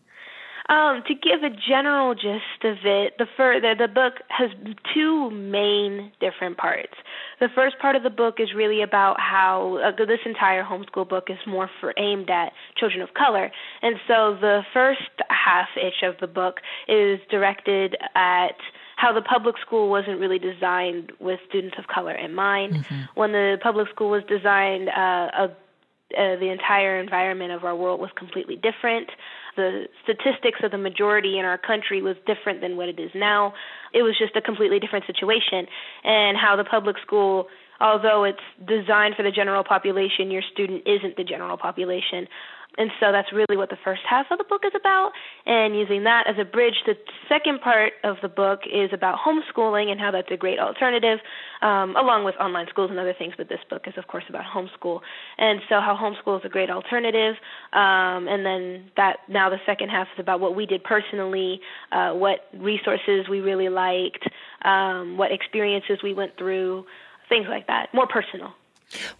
Um, 0.68 1.02
to 1.06 1.14
give 1.14 1.42
a 1.42 1.48
general 1.48 2.14
gist 2.14 2.62
of 2.62 2.76
it, 2.84 3.14
the, 3.16 3.24
fir- 3.38 3.58
the 3.58 3.74
the 3.78 3.88
book 3.88 4.14
has 4.28 4.50
two 4.92 5.30
main 5.30 6.12
different 6.20 6.58
parts. 6.58 6.92
The 7.40 7.48
first 7.54 7.78
part 7.78 7.96
of 7.96 8.02
the 8.02 8.10
book 8.10 8.34
is 8.38 8.48
really 8.54 8.82
about 8.82 9.18
how 9.18 9.78
uh, 9.82 10.04
this 10.04 10.20
entire 10.26 10.62
homeschool 10.62 11.08
book 11.08 11.28
is 11.30 11.38
more 11.46 11.70
for 11.80 11.94
aimed 11.96 12.28
at 12.28 12.52
children 12.76 13.00
of 13.00 13.14
color, 13.14 13.50
and 13.80 13.96
so 14.06 14.36
the 14.38 14.60
first 14.74 15.00
half 15.30 15.68
ish 15.76 16.06
of 16.06 16.16
the 16.20 16.26
book 16.26 16.56
is 16.86 17.18
directed 17.30 17.96
at 18.14 18.56
how 18.96 19.14
the 19.14 19.22
public 19.22 19.54
school 19.64 19.88
wasn't 19.88 20.20
really 20.20 20.38
designed 20.38 21.12
with 21.18 21.40
students 21.48 21.76
of 21.78 21.86
color 21.86 22.12
in 22.12 22.34
mind. 22.34 22.74
Mm-hmm. 22.74 23.02
When 23.14 23.32
the 23.32 23.56
public 23.62 23.88
school 23.88 24.10
was 24.10 24.22
designed, 24.28 24.90
uh, 24.90 24.92
a, 24.92 25.44
uh, 25.44 26.36
the 26.40 26.50
entire 26.50 27.00
environment 27.00 27.52
of 27.52 27.64
our 27.64 27.76
world 27.76 28.00
was 28.00 28.10
completely 28.16 28.56
different 28.56 29.08
the 29.58 29.88
statistics 30.04 30.60
of 30.62 30.70
the 30.70 30.78
majority 30.78 31.38
in 31.38 31.44
our 31.44 31.58
country 31.58 32.00
was 32.00 32.16
different 32.24 32.62
than 32.62 32.76
what 32.78 32.88
it 32.88 32.98
is 32.98 33.10
now. 33.14 33.52
It 33.92 34.02
was 34.02 34.16
just 34.16 34.36
a 34.36 34.40
completely 34.40 34.78
different 34.78 35.04
situation, 35.04 35.66
and 36.04 36.38
how 36.38 36.54
the 36.56 36.64
public 36.64 36.96
school 37.04 37.48
although 37.80 38.24
it's 38.24 38.42
designed 38.66 39.14
for 39.16 39.22
the 39.22 39.30
general 39.30 39.62
population, 39.62 40.30
your 40.30 40.42
student 40.52 40.82
isn't 40.86 41.16
the 41.16 41.24
general 41.24 41.56
population. 41.56 42.26
And 42.78 42.90
so 43.00 43.10
that's 43.10 43.32
really 43.32 43.56
what 43.56 43.70
the 43.70 43.78
first 43.84 44.02
half 44.08 44.26
of 44.30 44.38
the 44.38 44.44
book 44.48 44.62
is 44.64 44.72
about. 44.78 45.10
And 45.46 45.76
using 45.76 46.04
that 46.04 46.24
as 46.28 46.36
a 46.40 46.44
bridge, 46.44 46.74
the 46.86 46.94
second 47.28 47.60
part 47.60 47.94
of 48.04 48.16
the 48.22 48.28
book 48.28 48.60
is 48.72 48.90
about 48.92 49.18
homeschooling 49.18 49.88
and 49.90 50.00
how 50.00 50.12
that's 50.12 50.30
a 50.30 50.36
great 50.36 50.60
alternative, 50.60 51.18
um, 51.60 51.96
along 51.96 52.24
with 52.24 52.36
online 52.36 52.66
schools 52.70 52.90
and 52.90 52.98
other 52.98 53.14
things. 53.18 53.34
But 53.36 53.48
this 53.48 53.58
book 53.68 53.82
is, 53.86 53.94
of 53.96 54.06
course, 54.06 54.24
about 54.28 54.44
homeschool. 54.44 55.00
And 55.38 55.60
so 55.68 55.80
how 55.80 55.98
homeschool 56.00 56.38
is 56.38 56.44
a 56.44 56.48
great 56.48 56.70
alternative. 56.70 57.34
Um, 57.72 58.28
and 58.28 58.46
then 58.46 58.90
that 58.96 59.18
now 59.28 59.50
the 59.50 59.58
second 59.66 59.88
half 59.88 60.06
is 60.16 60.20
about 60.20 60.38
what 60.38 60.54
we 60.54 60.64
did 60.64 60.84
personally, 60.84 61.60
uh, 61.90 62.12
what 62.12 62.46
resources 62.54 63.28
we 63.28 63.40
really 63.40 63.68
liked, 63.68 64.24
um, 64.64 65.18
what 65.18 65.32
experiences 65.32 65.98
we 66.04 66.14
went 66.14 66.36
through, 66.38 66.84
things 67.28 67.46
like 67.48 67.66
that, 67.66 67.88
more 67.92 68.06
personal. 68.06 68.52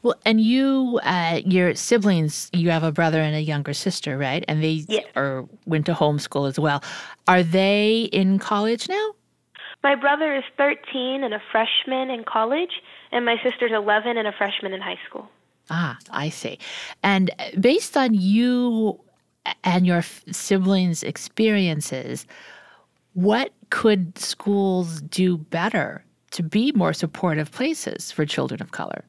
Well, 0.03 0.15
and 0.25 0.41
you, 0.41 0.99
uh, 1.03 1.41
your 1.45 1.75
siblings, 1.75 2.51
you 2.53 2.71
have 2.71 2.83
a 2.83 2.93
brother 2.93 3.21
and 3.21 3.35
a 3.35 3.41
younger 3.41 3.75
sister, 3.75 4.17
right? 4.17 4.45
And 4.49 4.63
they 4.63 4.85
yes. 4.89 5.05
are 5.15 5.47
went 5.67 5.87
to 5.87 5.95
homeschool 5.95 6.49
as 6.49 6.59
well. 6.59 6.83
Are 7.27 7.43
they 7.43 8.09
in 8.13 8.39
college 8.39 8.89
now? 8.89 9.11
My 9.83 9.95
brother 9.95 10.35
is 10.35 10.45
13 10.57 11.23
and 11.23 11.35
a 11.35 11.43
freshman 11.53 12.11
in 12.11 12.25
college, 12.25 12.83
and 13.13 13.25
my 13.25 13.37
sister's 13.43 13.71
11 13.73 14.17
and 14.17 14.27
a 14.27 14.33
freshman 14.33 14.73
in 14.73 14.81
high 14.81 14.99
school. 15.09 15.29
Ah, 15.71 15.99
I 16.11 16.31
see. 16.31 16.59
And 17.03 17.31
based 17.61 17.97
on 17.97 18.15
you 18.15 18.99
and 19.65 19.87
your 19.87 20.03
siblings' 20.31 21.03
experiences, 21.03 22.27
what 23.15 23.53
could 23.71 24.19
schools 24.19 25.01
do 25.03 25.37
better 25.37 26.05
to 26.33 26.43
be 26.43 26.73
more 26.73 26.93
supportive 26.93 27.53
places 27.53 28.11
for 28.11 28.27
children 28.27 28.61
of 28.61 28.73
color? 28.73 29.05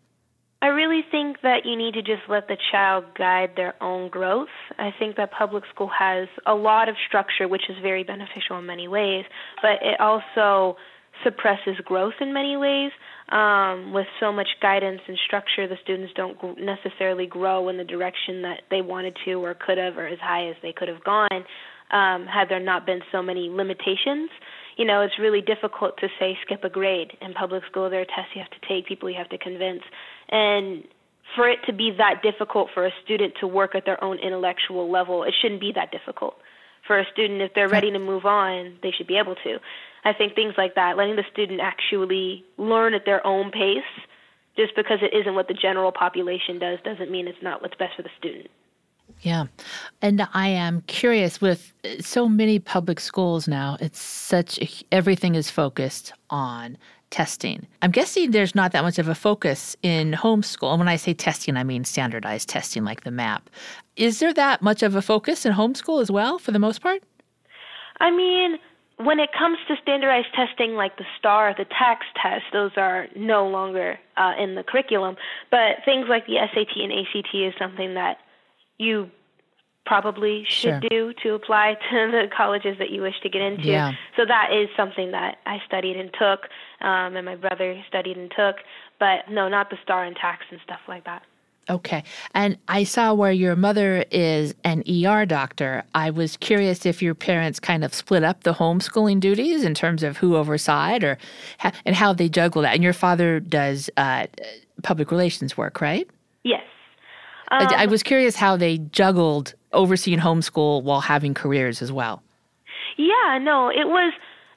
I 0.62 0.68
really 0.68 1.01
think 1.10 1.38
that 1.42 1.66
you 1.66 1.78
need 1.78 1.94
to 1.94 2.01
just 2.01 2.24
let 2.28 2.48
the 2.50 2.58
child 2.72 3.06
guide 3.18 3.51
their 3.56 3.82
own 3.82 4.10
growth. 4.10 4.50
I 4.78 4.92
think 4.98 5.16
that 5.16 5.32
public 5.32 5.63
school 5.74 5.89
has 5.98 6.28
a 6.46 6.54
lot 6.54 6.89
of 6.89 6.96
structure, 7.08 7.48
which 7.48 7.70
is 7.70 7.78
very 7.82 8.04
beneficial 8.04 8.58
in 8.60 8.66
many 8.66 8.88
ways, 8.89 9.24
but 9.62 9.80
it 9.82 10.00
also 10.01 10.75
suppresses 11.24 11.75
growth 11.86 12.13
in 12.20 12.34
many 12.34 12.58
ways. 12.58 12.92
Um, 13.30 13.94
with 13.94 14.08
so 14.20 14.34
much 14.34 14.48
guidance 14.62 15.00
and 15.08 15.18
structure, 15.25 15.66
the 15.68 15.78
students 15.82 16.12
don't 16.16 16.38
necessarily 16.60 17.25
grow 17.25 17.70
in 17.70 17.78
the 17.78 17.84
direction 17.86 18.42
that 18.42 18.62
they 18.70 18.82
wanted 18.82 19.16
to 19.25 19.34
or 19.36 19.54
could 19.54 19.78
have, 19.78 19.98
or 19.98 20.08
as 20.08 20.20
high 20.20 20.50
as 20.50 20.56
they 20.62 20.74
could 20.74 20.89
have 20.89 21.04
gone, 21.06 21.46
um, 21.92 22.25
had 22.25 22.50
there 22.50 22.60
not 22.60 22.86
been 22.86 23.00
so 23.13 23.22
many 23.22 23.50
limitations 23.50 24.30
you 24.80 24.86
know, 24.86 25.01
it's 25.01 25.20
really 25.20 25.42
difficult 25.42 25.98
to 25.98 26.08
say 26.18 26.38
skip 26.42 26.63
a 26.63 26.70
grade 26.70 27.12
in 27.22 27.34
public 27.34 27.63
school. 27.70 27.89
There 27.89 28.00
are 28.00 28.06
tests 28.06 28.32
you 28.34 28.42
have 28.42 28.50
to 28.50 28.66
take, 28.66 28.88
people 28.88 29.10
you 29.10 29.18
have 29.18 29.28
to 29.28 29.38
convince. 29.38 29.82
And 30.30 30.84
for 31.36 31.48
it 31.48 31.60
to 31.66 31.74
be 31.74 31.92
that 31.98 32.22
difficult 32.24 32.70
for 32.74 32.86
a 32.86 32.92
student 33.04 33.36
to 33.40 33.48
work 33.48 33.76
at 33.76 33.86
their 33.86 34.04
own 34.04 34.20
intellectual 34.20 34.90
level, 34.90 35.24
it 35.24 35.34
shouldn't 35.40 35.62
be 35.62 35.72
that 35.74 35.92
difficult. 35.92 36.36
For 36.88 36.98
a 37.00 37.06
student, 37.12 37.42
if 37.42 37.54
they're 37.54 37.68
ready 37.68 37.92
to 37.92 38.00
move 38.00 38.26
on, 38.26 38.78
they 38.82 38.92
should 38.92 39.08
be 39.08 39.18
able 39.18 39.36
to. 39.44 39.60
I 40.04 40.14
think 40.14 40.34
things 40.34 40.56
like 40.58 40.76
that, 40.76 40.98
letting 40.98 41.18
the 41.18 41.26
student 41.32 41.60
actually 41.62 42.46
learn 42.58 42.94
at 42.94 43.06
their 43.06 43.26
own 43.28 43.52
pace, 43.52 43.84
just 44.56 44.76
because 44.76 45.00
it 45.02 45.14
isn't 45.14 45.36
what 45.36 45.48
the 45.48 45.54
general 45.54 45.92
population 45.92 46.58
does, 46.58 46.80
doesn't 46.84 47.12
mean 47.12 47.28
it's 47.28 47.44
not 47.44 47.62
what's 47.62 47.76
best 47.76 47.96
for 47.96 48.02
the 48.02 48.10
student. 48.18 48.50
Yeah. 49.22 49.46
And 50.02 50.28
I 50.34 50.48
am 50.48 50.82
curious 50.88 51.42
with 51.42 51.74
so 52.00 52.28
many 52.30 52.60
public 52.60 53.00
schools 53.00 53.48
now, 53.48 53.78
it's 53.80 54.00
such 54.00 54.84
everything 54.92 55.36
is 55.36 55.52
focused 55.52 56.14
on 56.30 56.78
testing. 57.10 57.68
I'm 57.82 57.92
guessing 57.92 58.32
there's 58.32 58.56
not 58.56 58.72
that 58.72 58.84
much 58.84 59.00
of 59.00 59.08
a 59.08 59.16
focus 59.16 59.75
in 59.82 60.12
homeschool. 60.13 60.72
And 60.72 60.80
when 60.80 60.88
I 60.88 60.96
say 60.96 61.13
testing, 61.13 61.58
I 61.58 61.63
mean 61.63 61.84
standardized 61.84 62.50
testing 62.50 62.84
like 62.84 63.04
the 63.04 63.12
MAP. 63.12 63.50
Is 63.96 64.20
there 64.20 64.34
that 64.34 64.62
much 64.62 64.84
of 64.84 64.96
a 64.96 65.01
focus 65.01 65.46
in 65.46 65.54
homeschool 65.54 66.01
as 66.01 66.12
well 66.12 66.39
for 66.39 66.51
the 66.51 66.60
most 66.60 66.82
part? 66.82 67.04
I 68.00 68.12
mean, 68.12 68.58
when 68.98 69.20
it 69.20 69.30
comes 69.38 69.58
to 69.68 69.75
standardized 69.82 70.28
testing 70.36 70.75
like 70.75 70.98
the 70.98 71.06
STAAR, 71.18 71.56
the 71.58 71.66
TAKS 71.66 72.06
test, 72.22 72.44
those 72.51 72.72
are 72.75 73.08
no 73.16 73.48
longer 73.48 73.98
uh, 74.18 74.34
in 74.38 74.56
the 74.56 74.63
curriculum. 74.63 75.16
But 75.50 75.84
things 75.86 76.08
like 76.10 76.25
the 76.25 76.36
SAT 76.54 76.75
and 76.75 76.92
ACT 76.92 77.34
is 77.34 77.54
something 77.58 77.94
that 77.94 78.18
you 78.78 79.10
probably 79.86 80.46
should 80.48 80.82
sure. 80.82 80.90
do 80.90 81.14
to 81.24 81.34
apply 81.34 81.76
to 81.90 82.12
the 82.12 82.28
colleges 82.36 82.78
that 82.80 82.90
you 82.92 83.02
wish 83.02 83.20
to 83.24 83.30
get 83.30 83.42
into. 83.42 83.68
Yeah. 83.68 83.94
So 84.16 84.26
that 84.26 84.50
is 84.54 84.70
something 84.78 85.12
that 85.12 85.38
I 85.46 85.58
studied 85.66 85.98
and 85.98 86.12
took, 86.14 86.50
um, 86.82 87.16
and 87.16 87.26
my 87.26 87.36
brother 87.36 87.82
studied 87.88 88.18
and 88.18 88.32
took. 88.32 88.58
But 89.00 89.30
no, 89.30 89.48
not 89.48 89.70
the 89.70 89.78
STAAR 89.84 90.06
and 90.06 90.16
TAKS 90.16 90.46
and 90.52 90.60
stuff 90.64 90.82
like 90.88 91.06
that. 91.06 91.24
Okay. 91.70 92.04
And 92.34 92.58
I 92.68 92.84
saw 92.84 93.14
where 93.14 93.32
your 93.32 93.56
mother 93.56 94.04
is 94.10 94.56
an 94.64 94.84
ER 94.90 95.26
doctor. 95.26 95.84
I 95.94 96.10
was 96.10 96.36
curious 96.38 96.86
if 96.86 97.02
your 97.02 97.14
parents 97.14 97.60
kind 97.60 97.84
of 97.84 97.94
split 97.94 98.24
up 98.24 98.44
the 98.44 98.54
homeschooling 98.54 99.20
duties 99.20 99.64
in 99.64 99.76
terms 99.76 100.02
of 100.02 100.18
who 100.18 100.36
oversight 100.36 101.04
or 101.04 101.18
and 101.86 101.96
how 101.96 102.12
they 102.12 102.28
juggle 102.28 102.64
that. 102.64 102.74
And 102.74 102.84
your 102.84 102.94
father 102.94 103.40
does 103.40 103.90
uh, 103.98 104.26
public 104.82 105.12
relations 105.12 105.58
work, 105.58 105.80
right? 105.80 106.10
Yes. 106.44 106.64
Um, 107.51 107.68
I 107.75 107.86
was 107.88 108.03
curious 108.03 108.36
how 108.36 108.58
they 108.58 108.77
juggled 108.77 109.56
overseeing 109.74 110.20
homeschool 110.20 110.84
while 110.84 111.01
having 111.01 111.34
careers 111.34 111.82
as 111.82 111.91
well. 111.91 112.22
Yeah, 112.98 113.39
no, 113.41 113.70
it 113.70 113.88
was 113.88 114.13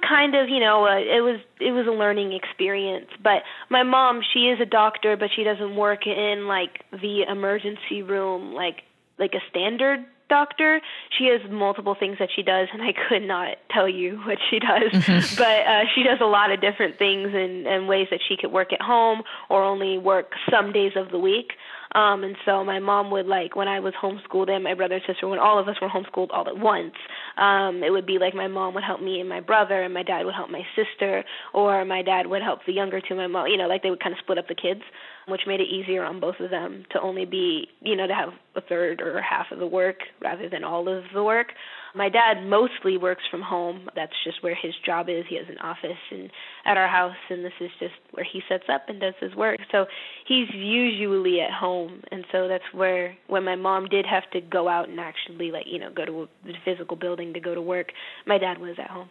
kind 0.06 0.34
of 0.34 0.48
you 0.48 0.58
know 0.58 0.84
uh, 0.84 0.98
it 0.98 1.22
was 1.22 1.40
it 1.60 1.70
was 1.70 1.86
a 1.86 1.90
learning 1.90 2.32
experience 2.32 3.06
but 3.22 3.42
my 3.70 3.82
mom 3.82 4.20
she 4.32 4.48
is 4.48 4.60
a 4.60 4.66
doctor 4.66 5.16
but 5.16 5.30
she 5.34 5.44
doesn't 5.44 5.76
work 5.76 6.06
in 6.06 6.46
like 6.48 6.84
the 6.90 7.22
emergency 7.22 8.02
room 8.02 8.52
like 8.52 8.82
like 9.18 9.32
a 9.34 9.40
standard 9.48 10.04
doctor 10.28 10.80
she 11.16 11.26
has 11.26 11.40
multiple 11.50 11.94
things 11.98 12.16
that 12.18 12.28
she 12.34 12.42
does 12.42 12.66
and 12.72 12.82
i 12.82 12.92
could 13.08 13.22
not 13.22 13.58
tell 13.70 13.88
you 13.88 14.16
what 14.26 14.38
she 14.50 14.58
does 14.58 14.90
mm-hmm. 14.92 15.36
but 15.36 15.66
uh 15.66 15.84
she 15.94 16.02
does 16.02 16.18
a 16.20 16.26
lot 16.26 16.50
of 16.50 16.60
different 16.60 16.98
things 16.98 17.28
and 17.32 17.66
and 17.66 17.86
ways 17.86 18.08
that 18.10 18.20
she 18.26 18.36
could 18.36 18.50
work 18.50 18.72
at 18.72 18.82
home 18.82 19.22
or 19.50 19.62
only 19.62 19.98
work 19.98 20.32
some 20.50 20.72
days 20.72 20.92
of 20.96 21.10
the 21.10 21.18
week 21.18 21.52
um, 21.94 22.24
and 22.24 22.36
so 22.44 22.64
my 22.64 22.78
mom 22.78 23.10
would 23.10 23.26
like 23.26 23.56
when 23.56 23.68
I 23.68 23.80
was 23.80 23.92
homeschooled 24.00 24.50
and 24.50 24.64
my 24.64 24.74
brother 24.74 24.94
and 24.94 25.04
sister, 25.06 25.28
when 25.28 25.38
all 25.38 25.58
of 25.58 25.68
us 25.68 25.76
were 25.80 25.88
homeschooled 25.88 26.28
all 26.30 26.48
at 26.48 26.56
once, 26.56 26.94
um, 27.36 27.82
it 27.84 27.90
would 27.90 28.06
be 28.06 28.18
like 28.18 28.34
my 28.34 28.48
mom 28.48 28.74
would 28.74 28.84
help 28.84 29.00
me 29.00 29.20
and 29.20 29.28
my 29.28 29.40
brother, 29.40 29.82
and 29.82 29.94
my 29.94 30.02
dad 30.02 30.24
would 30.24 30.34
help 30.34 30.50
my 30.50 30.62
sister, 30.76 31.24
or 31.54 31.84
my 31.84 32.02
dad 32.02 32.26
would 32.26 32.42
help 32.42 32.60
the 32.66 32.72
younger 32.72 33.00
two. 33.00 33.14
My 33.14 33.26
mom, 33.26 33.46
you 33.46 33.56
know, 33.56 33.68
like 33.68 33.82
they 33.82 33.90
would 33.90 34.02
kind 34.02 34.12
of 34.12 34.18
split 34.20 34.38
up 34.38 34.48
the 34.48 34.54
kids, 34.54 34.82
which 35.28 35.42
made 35.46 35.60
it 35.60 35.68
easier 35.68 36.04
on 36.04 36.20
both 36.20 36.36
of 36.40 36.50
them 36.50 36.84
to 36.92 37.00
only 37.00 37.24
be, 37.24 37.68
you 37.80 37.96
know, 37.96 38.06
to 38.06 38.14
have 38.14 38.30
a 38.56 38.60
third 38.60 39.00
or 39.00 39.20
half 39.22 39.46
of 39.50 39.58
the 39.58 39.66
work 39.66 39.96
rather 40.20 40.48
than 40.48 40.64
all 40.64 40.88
of 40.88 41.04
the 41.14 41.22
work. 41.22 41.48
My 41.94 42.08
dad 42.08 42.44
mostly 42.44 42.96
works 42.96 43.22
from 43.30 43.42
home. 43.42 43.88
That's 43.94 44.12
just 44.24 44.42
where 44.42 44.54
his 44.54 44.72
job 44.84 45.08
is. 45.08 45.24
He 45.28 45.36
has 45.36 45.46
an 45.48 45.58
office 45.58 45.98
and 46.10 46.30
at 46.64 46.76
our 46.76 46.88
house 46.88 47.16
and 47.28 47.44
this 47.44 47.52
is 47.60 47.70
just 47.78 47.94
where 48.12 48.24
he 48.30 48.40
sets 48.48 48.64
up 48.72 48.88
and 48.88 49.00
does 49.00 49.14
his 49.20 49.34
work. 49.34 49.60
So 49.70 49.86
he's 50.26 50.48
usually 50.54 51.40
at 51.40 51.52
home 51.52 52.02
and 52.10 52.24
so 52.32 52.48
that's 52.48 52.64
where 52.72 53.16
when 53.28 53.44
my 53.44 53.56
mom 53.56 53.86
did 53.86 54.06
have 54.06 54.28
to 54.32 54.40
go 54.40 54.68
out 54.68 54.88
and 54.88 54.98
actually 54.98 55.50
like, 55.50 55.66
you 55.66 55.78
know, 55.78 55.90
go 55.94 56.04
to 56.04 56.28
the 56.44 56.54
physical 56.64 56.96
building 57.22 57.34
to 57.34 57.40
go 57.40 57.54
to 57.54 57.62
work, 57.62 57.92
my 58.26 58.38
dad 58.38 58.58
was 58.58 58.78
at 58.78 58.90
home. 58.90 59.08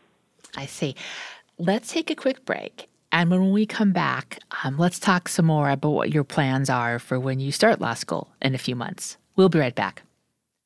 I 0.56 0.66
see. 0.66 0.96
Let's 1.58 1.92
take 1.92 2.10
a 2.10 2.16
quick 2.16 2.46
break. 2.46 2.88
And 3.14 3.30
when 3.30 3.52
we 3.52 3.66
come 3.66 3.92
back, 3.92 4.40
um, 4.64 4.78
let's 4.78 5.00
talk 5.00 5.28
some 5.28 5.46
more 5.46 5.70
about 5.70 5.92
what 5.92 6.14
your 6.14 6.24
plans 6.24 6.70
are 6.70 6.98
for 6.98 7.20
when 7.20 7.40
you 7.40 7.52
start 7.52 7.82
law 7.82 7.94
school 7.94 8.30
in 8.42 8.56
a 8.56 8.58
few 8.58 8.76
months. 8.76 9.18
We'll 9.36 9.50
be 9.50 9.60
right 9.60 9.76
back. 9.76 10.04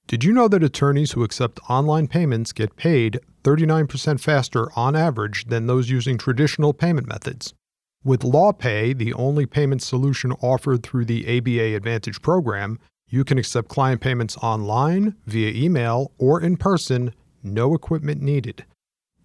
Did 0.07 0.23
you 0.23 0.31
know 0.31 0.47
that 0.47 0.63
attorneys 0.63 1.13
who 1.13 1.23
accept 1.23 1.59
online 1.67 2.07
payments 2.07 2.51
get 2.51 2.75
paid 2.75 3.19
39% 3.43 4.19
faster 4.19 4.67
on 4.75 4.95
average 4.95 5.45
than 5.45 5.65
those 5.65 5.89
using 5.89 6.17
traditional 6.17 6.73
payment 6.73 7.07
methods? 7.07 7.55
With 8.03 8.21
LawPay, 8.21 8.95
the 8.95 9.13
only 9.13 9.47
payment 9.47 9.81
solution 9.81 10.31
offered 10.33 10.83
through 10.83 11.05
the 11.05 11.25
ABA 11.25 11.75
Advantage 11.75 12.21
program, 12.21 12.77
you 13.09 13.23
can 13.23 13.37
accept 13.37 13.67
client 13.67 14.01
payments 14.01 14.37
online, 14.37 15.15
via 15.25 15.51
email, 15.51 16.11
or 16.19 16.41
in 16.41 16.57
person, 16.57 17.13
no 17.45 17.73
equipment 17.73 18.21
needed. 18.21 18.65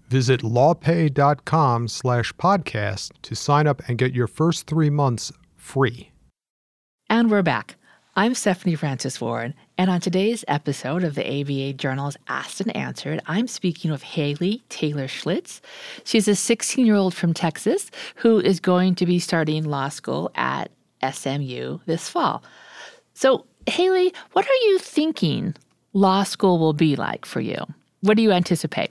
Visit 0.09 0.43
lawpay.com 0.43 1.89
slash 1.89 2.33
podcast 2.35 3.12
to 3.23 3.35
sign 3.35 3.67
up 3.67 3.81
and 3.89 3.97
get 3.97 4.15
your 4.15 4.27
first 4.27 4.67
three 4.67 4.91
months 4.91 5.33
free. 5.57 6.11
And 7.09 7.31
we're 7.31 7.43
back. 7.43 7.77
I'm 8.17 8.35
Stephanie 8.35 8.75
Francis 8.75 9.21
Ward, 9.21 9.55
and 9.79 9.89
on 9.89 10.00
today's 10.00 10.45
episode 10.49 11.05
of 11.05 11.15
the 11.15 11.41
ABA 11.41 11.75
Journal's 11.75 12.17
Asked 12.29 12.61
and 12.61 12.77
Answered, 12.77 13.23
I'm 13.27 13.47
speaking 13.47 13.93
with 13.93 14.03
Haley 14.03 14.65
Taylor 14.69 15.07
Schlitz. 15.07 15.61
She's 16.05 16.27
a 16.27 16.35
16 16.35 16.85
year 16.85 16.97
old 16.97 17.15
from 17.15 17.33
Texas 17.33 17.91
who 18.17 18.41
is 18.41 18.59
going 18.59 18.97
to 18.97 19.07
be 19.07 19.21
starting 19.21 19.65
law 19.65 19.89
school 19.89 20.33
at 20.35 20.73
SMU 21.09 21.79
this 21.87 22.09
fall. 22.09 22.43
So, 23.15 23.47
Haley, 23.67 24.12
what 24.33 24.45
are 24.45 24.67
you 24.67 24.81
thinking 24.81 25.55
law 25.93 26.25
school 26.25 26.59
will 26.59 26.73
be 26.73 26.97
like 26.97 27.25
for 27.25 27.41
you? 27.41 27.65
What 28.02 28.16
do 28.16 28.23
you 28.23 28.33
anticipate? 28.33 28.90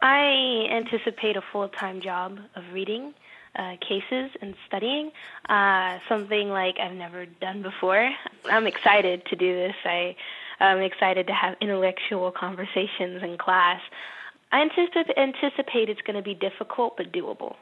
I 0.00 0.66
anticipate 0.70 1.36
a 1.36 1.42
full 1.52 1.68
time 1.68 2.00
job 2.00 2.38
of 2.54 2.64
reading 2.72 3.14
uh, 3.56 3.76
cases 3.86 4.30
and 4.40 4.54
studying, 4.66 5.10
uh, 5.48 5.98
something 6.08 6.48
like 6.48 6.78
I've 6.78 6.94
never 6.94 7.26
done 7.26 7.62
before. 7.62 8.10
I'm 8.46 8.66
excited 8.66 9.24
to 9.26 9.36
do 9.36 9.54
this. 9.54 9.74
I, 9.84 10.16
I'm 10.60 10.80
excited 10.80 11.26
to 11.26 11.32
have 11.32 11.56
intellectual 11.60 12.30
conversations 12.30 13.22
in 13.22 13.36
class. 13.38 13.80
I 14.50 14.62
anticipate, 14.62 15.16
anticipate 15.16 15.88
it's 15.88 16.02
going 16.02 16.16
to 16.16 16.22
be 16.22 16.34
difficult 16.34 16.96
but 16.96 17.12
doable. 17.12 17.56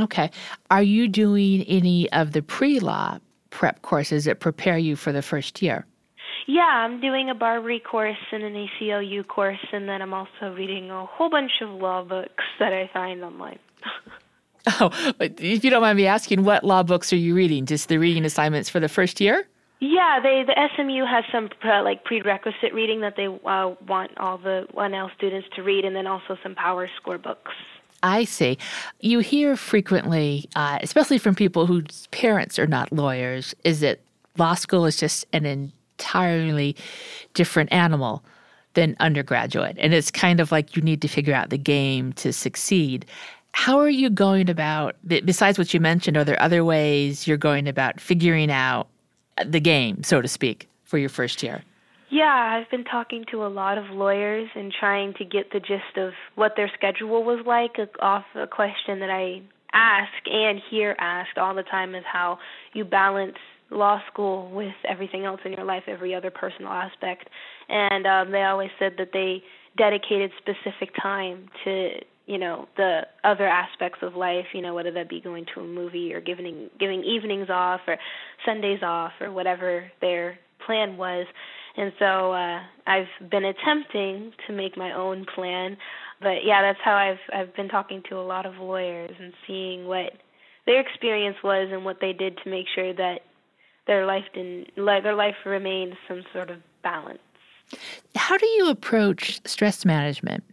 Okay. 0.00 0.30
Are 0.70 0.82
you 0.82 1.08
doing 1.08 1.62
any 1.64 2.10
of 2.12 2.32
the 2.32 2.42
pre 2.42 2.80
law 2.80 3.18
prep 3.50 3.82
courses 3.82 4.24
that 4.24 4.40
prepare 4.40 4.78
you 4.78 4.96
for 4.96 5.12
the 5.12 5.22
first 5.22 5.60
year? 5.60 5.84
Yeah, 6.46 6.62
I'm 6.62 7.00
doing 7.00 7.30
a 7.30 7.34
BARBRI 7.34 7.84
course 7.84 8.16
and 8.32 8.42
an 8.42 8.54
ACLU 8.54 9.26
course, 9.26 9.64
and 9.72 9.88
then 9.88 10.02
I'm 10.02 10.14
also 10.14 10.54
reading 10.56 10.90
a 10.90 11.06
whole 11.06 11.30
bunch 11.30 11.52
of 11.60 11.70
law 11.70 12.02
books 12.02 12.44
that 12.58 12.72
I 12.72 12.90
find 12.92 13.22
online. 13.22 13.58
Oh, 14.78 14.90
if 15.18 15.64
you 15.64 15.70
don't 15.70 15.80
mind 15.82 15.96
me 15.96 16.06
asking, 16.06 16.44
what 16.44 16.62
law 16.62 16.84
books 16.84 17.12
are 17.12 17.16
you 17.16 17.34
reading? 17.34 17.66
Just 17.66 17.88
the 17.88 17.98
reading 17.98 18.24
assignments 18.24 18.68
for 18.68 18.78
the 18.78 18.88
first 18.88 19.20
year? 19.20 19.44
Yeah, 19.80 20.20
they 20.22 20.44
the 20.46 20.54
SMU 20.76 21.04
has 21.04 21.24
some 21.32 21.50
uh, 21.64 21.82
like 21.82 22.04
prerequisite 22.04 22.72
reading 22.72 23.00
that 23.00 23.16
they 23.16 23.26
uh, 23.26 23.74
want 23.88 24.16
all 24.18 24.38
the 24.38 24.68
1L 24.74 25.12
students 25.16 25.48
to 25.56 25.62
read, 25.64 25.84
and 25.84 25.96
then 25.96 26.06
also 26.06 26.38
some 26.44 26.54
PowerScore 26.54 27.20
books. 27.20 27.50
I 28.04 28.24
see. 28.24 28.58
You 29.00 29.18
hear 29.18 29.56
frequently, 29.56 30.48
uh, 30.54 30.78
especially 30.82 31.18
from 31.18 31.34
people 31.34 31.66
whose 31.66 32.06
parents 32.12 32.58
are 32.58 32.66
not 32.68 32.92
lawyers, 32.92 33.56
is 33.64 33.80
that 33.80 33.98
law 34.38 34.54
school 34.54 34.86
is 34.86 34.96
just 34.96 35.26
an 35.32 35.72
entirely 36.02 36.76
different 37.34 37.72
animal 37.72 38.22
than 38.74 38.96
undergraduate. 39.00 39.76
And 39.78 39.94
it's 39.94 40.10
kind 40.10 40.40
of 40.40 40.50
like 40.50 40.76
you 40.76 40.82
need 40.82 41.02
to 41.02 41.08
figure 41.08 41.34
out 41.34 41.50
the 41.50 41.58
game 41.58 42.12
to 42.14 42.32
succeed. 42.32 43.06
How 43.52 43.78
are 43.78 43.90
you 43.90 44.08
going 44.08 44.48
about, 44.48 44.96
besides 45.06 45.58
what 45.58 45.74
you 45.74 45.80
mentioned, 45.80 46.16
are 46.16 46.24
there 46.24 46.40
other 46.40 46.64
ways 46.64 47.26
you're 47.26 47.36
going 47.36 47.68
about 47.68 48.00
figuring 48.00 48.50
out 48.50 48.88
the 49.44 49.60
game, 49.60 50.02
so 50.02 50.22
to 50.22 50.28
speak, 50.28 50.68
for 50.84 50.98
your 50.98 51.10
first 51.10 51.42
year? 51.42 51.62
Yeah, 52.10 52.58
I've 52.58 52.70
been 52.70 52.84
talking 52.84 53.24
to 53.30 53.44
a 53.44 53.48
lot 53.48 53.78
of 53.78 53.90
lawyers 53.90 54.48
and 54.54 54.72
trying 54.72 55.14
to 55.14 55.24
get 55.24 55.52
the 55.52 55.60
gist 55.60 55.96
of 55.96 56.12
what 56.34 56.52
their 56.56 56.70
schedule 56.74 57.24
was 57.24 57.44
like 57.46 57.78
uh, 57.78 57.86
off 58.04 58.24
a 58.34 58.46
question 58.46 59.00
that 59.00 59.10
I 59.10 59.42
ask 59.72 60.12
and 60.26 60.60
hear 60.70 60.94
asked 60.98 61.38
all 61.38 61.54
the 61.54 61.62
time 61.62 61.94
is 61.94 62.04
how 62.10 62.38
you 62.74 62.84
balance 62.84 63.38
law 63.72 64.00
school 64.12 64.50
with 64.50 64.74
everything 64.88 65.24
else 65.24 65.40
in 65.44 65.52
your 65.52 65.64
life, 65.64 65.84
every 65.86 66.14
other 66.14 66.30
personal 66.30 66.72
aspect. 66.72 67.28
And 67.68 68.06
um, 68.06 68.30
they 68.30 68.42
always 68.42 68.70
said 68.78 68.94
that 68.98 69.10
they 69.12 69.42
dedicated 69.76 70.30
specific 70.38 70.94
time 71.02 71.48
to 71.64 71.90
you 72.26 72.38
know 72.38 72.68
the 72.76 73.00
other 73.24 73.48
aspects 73.48 73.98
of 74.02 74.14
life 74.14 74.44
you 74.52 74.62
know 74.62 74.74
whether 74.74 74.92
that 74.92 75.08
be 75.08 75.20
going 75.20 75.44
to 75.54 75.60
a 75.60 75.66
movie 75.66 76.14
or 76.14 76.20
giving 76.20 76.68
giving 76.78 77.02
evenings 77.02 77.48
off 77.50 77.80
or 77.86 77.96
sundays 78.46 78.80
off 78.82 79.12
or 79.20 79.32
whatever 79.32 79.90
their 80.00 80.38
plan 80.64 80.96
was 80.96 81.26
and 81.76 81.92
so 81.98 82.32
uh 82.32 82.60
i've 82.86 83.30
been 83.30 83.44
attempting 83.44 84.32
to 84.46 84.52
make 84.52 84.76
my 84.76 84.92
own 84.92 85.26
plan 85.34 85.76
but 86.20 86.44
yeah 86.44 86.62
that's 86.62 86.78
how 86.84 86.94
i've 86.94 87.18
i've 87.34 87.54
been 87.56 87.68
talking 87.68 88.02
to 88.08 88.16
a 88.16 88.22
lot 88.22 88.46
of 88.46 88.54
lawyers 88.56 89.14
and 89.20 89.32
seeing 89.46 89.86
what 89.86 90.12
their 90.66 90.80
experience 90.80 91.36
was 91.42 91.68
and 91.72 91.84
what 91.84 91.96
they 92.00 92.12
did 92.12 92.38
to 92.44 92.50
make 92.50 92.66
sure 92.74 92.94
that 92.94 93.20
their 93.86 94.06
life 94.06 94.24
didn't 94.34 94.68
their 94.76 95.14
life 95.14 95.34
remained 95.44 95.94
some 96.08 96.22
sort 96.32 96.50
of 96.50 96.58
balance. 96.82 97.18
How 98.16 98.36
do 98.36 98.46
you 98.46 98.68
approach 98.68 99.40
stress 99.46 99.84
management? 99.84 100.44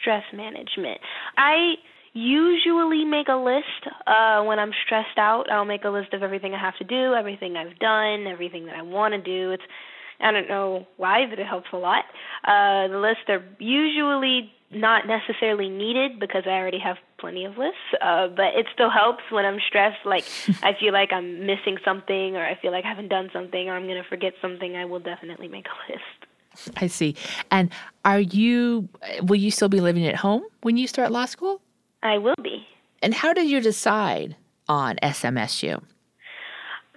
Stress 0.00 0.24
management. 0.32 1.00
I 1.36 1.74
usually 2.14 3.04
make 3.04 3.28
a 3.28 3.36
list 3.36 3.88
uh 4.06 4.42
when 4.44 4.58
I'm 4.58 4.72
stressed 4.84 5.18
out. 5.18 5.50
I'll 5.50 5.64
make 5.64 5.84
a 5.84 5.88
list 5.90 6.12
of 6.12 6.22
everything 6.22 6.54
I 6.54 6.60
have 6.60 6.76
to 6.78 6.84
do, 6.84 7.14
everything 7.14 7.56
I've 7.56 7.78
done, 7.78 8.26
everything 8.26 8.66
that 8.66 8.76
I 8.76 8.82
want 8.82 9.14
to 9.14 9.20
do. 9.20 9.52
It's 9.52 9.62
I 10.20 10.30
don't 10.30 10.48
know 10.48 10.86
why, 10.98 11.26
but 11.28 11.38
it 11.38 11.46
helps 11.46 11.68
a 11.72 11.78
lot. 11.78 12.04
Uh 12.44 12.88
the 12.88 12.98
lists 12.98 13.24
are 13.28 13.42
usually 13.58 14.52
not 14.74 15.06
necessarily 15.06 15.68
needed 15.68 16.18
because 16.18 16.44
I 16.46 16.50
already 16.50 16.78
have 16.78 16.96
plenty 17.18 17.44
of 17.44 17.56
lists. 17.58 17.78
Uh, 18.00 18.28
but 18.28 18.54
it 18.54 18.66
still 18.72 18.90
helps 18.90 19.22
when 19.30 19.44
I'm 19.44 19.58
stressed. 19.66 20.04
Like 20.04 20.24
I 20.62 20.74
feel 20.78 20.92
like 20.92 21.12
I'm 21.12 21.46
missing 21.46 21.78
something, 21.84 22.36
or 22.36 22.44
I 22.44 22.58
feel 22.60 22.72
like 22.72 22.84
I 22.84 22.88
haven't 22.88 23.08
done 23.08 23.30
something, 23.32 23.68
or 23.68 23.74
I'm 23.74 23.86
going 23.86 24.02
to 24.02 24.08
forget 24.08 24.34
something. 24.40 24.76
I 24.76 24.84
will 24.84 25.00
definitely 25.00 25.48
make 25.48 25.66
a 25.66 25.92
list. 25.92 26.76
I 26.76 26.86
see. 26.86 27.14
And 27.50 27.70
are 28.04 28.20
you? 28.20 28.88
Will 29.22 29.36
you 29.36 29.50
still 29.50 29.68
be 29.68 29.80
living 29.80 30.06
at 30.06 30.16
home 30.16 30.42
when 30.62 30.76
you 30.76 30.86
start 30.86 31.10
law 31.10 31.26
school? 31.26 31.60
I 32.02 32.18
will 32.18 32.34
be. 32.42 32.66
And 33.02 33.14
how 33.14 33.32
did 33.32 33.48
you 33.48 33.60
decide 33.60 34.36
on 34.68 34.96
SMSU? 35.02 35.82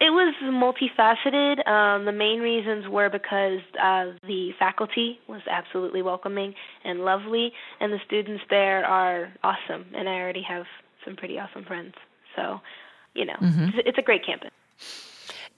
It 0.06 0.12
was 0.12 0.36
multifaceted. 0.44 1.68
Um, 1.68 2.06
the 2.06 2.12
main 2.12 2.40
reasons 2.40 2.88
were 2.88 3.10
because 3.10 3.60
uh, 3.82 4.12
the 4.28 4.52
faculty 4.60 5.20
was 5.28 5.42
absolutely 5.50 6.04
welcoming 6.04 6.54
and 6.84 7.00
lovely, 7.00 7.52
and 7.80 7.92
the 7.92 7.98
students 8.06 8.44
there 8.52 8.86
are 8.86 9.34
awesome. 9.44 9.88
And 9.96 10.08
I 10.08 10.20
already 10.20 10.44
have 10.44 10.66
some 11.04 11.16
pretty 11.16 11.40
awesome 11.40 11.64
friends. 11.64 11.96
So, 12.36 12.62
you 13.16 13.26
know, 13.26 13.34
mm-hmm. 13.42 13.64
it's, 13.64 13.78
it's 13.84 13.98
a 13.98 14.04
great 14.04 14.24
campus. 14.24 14.52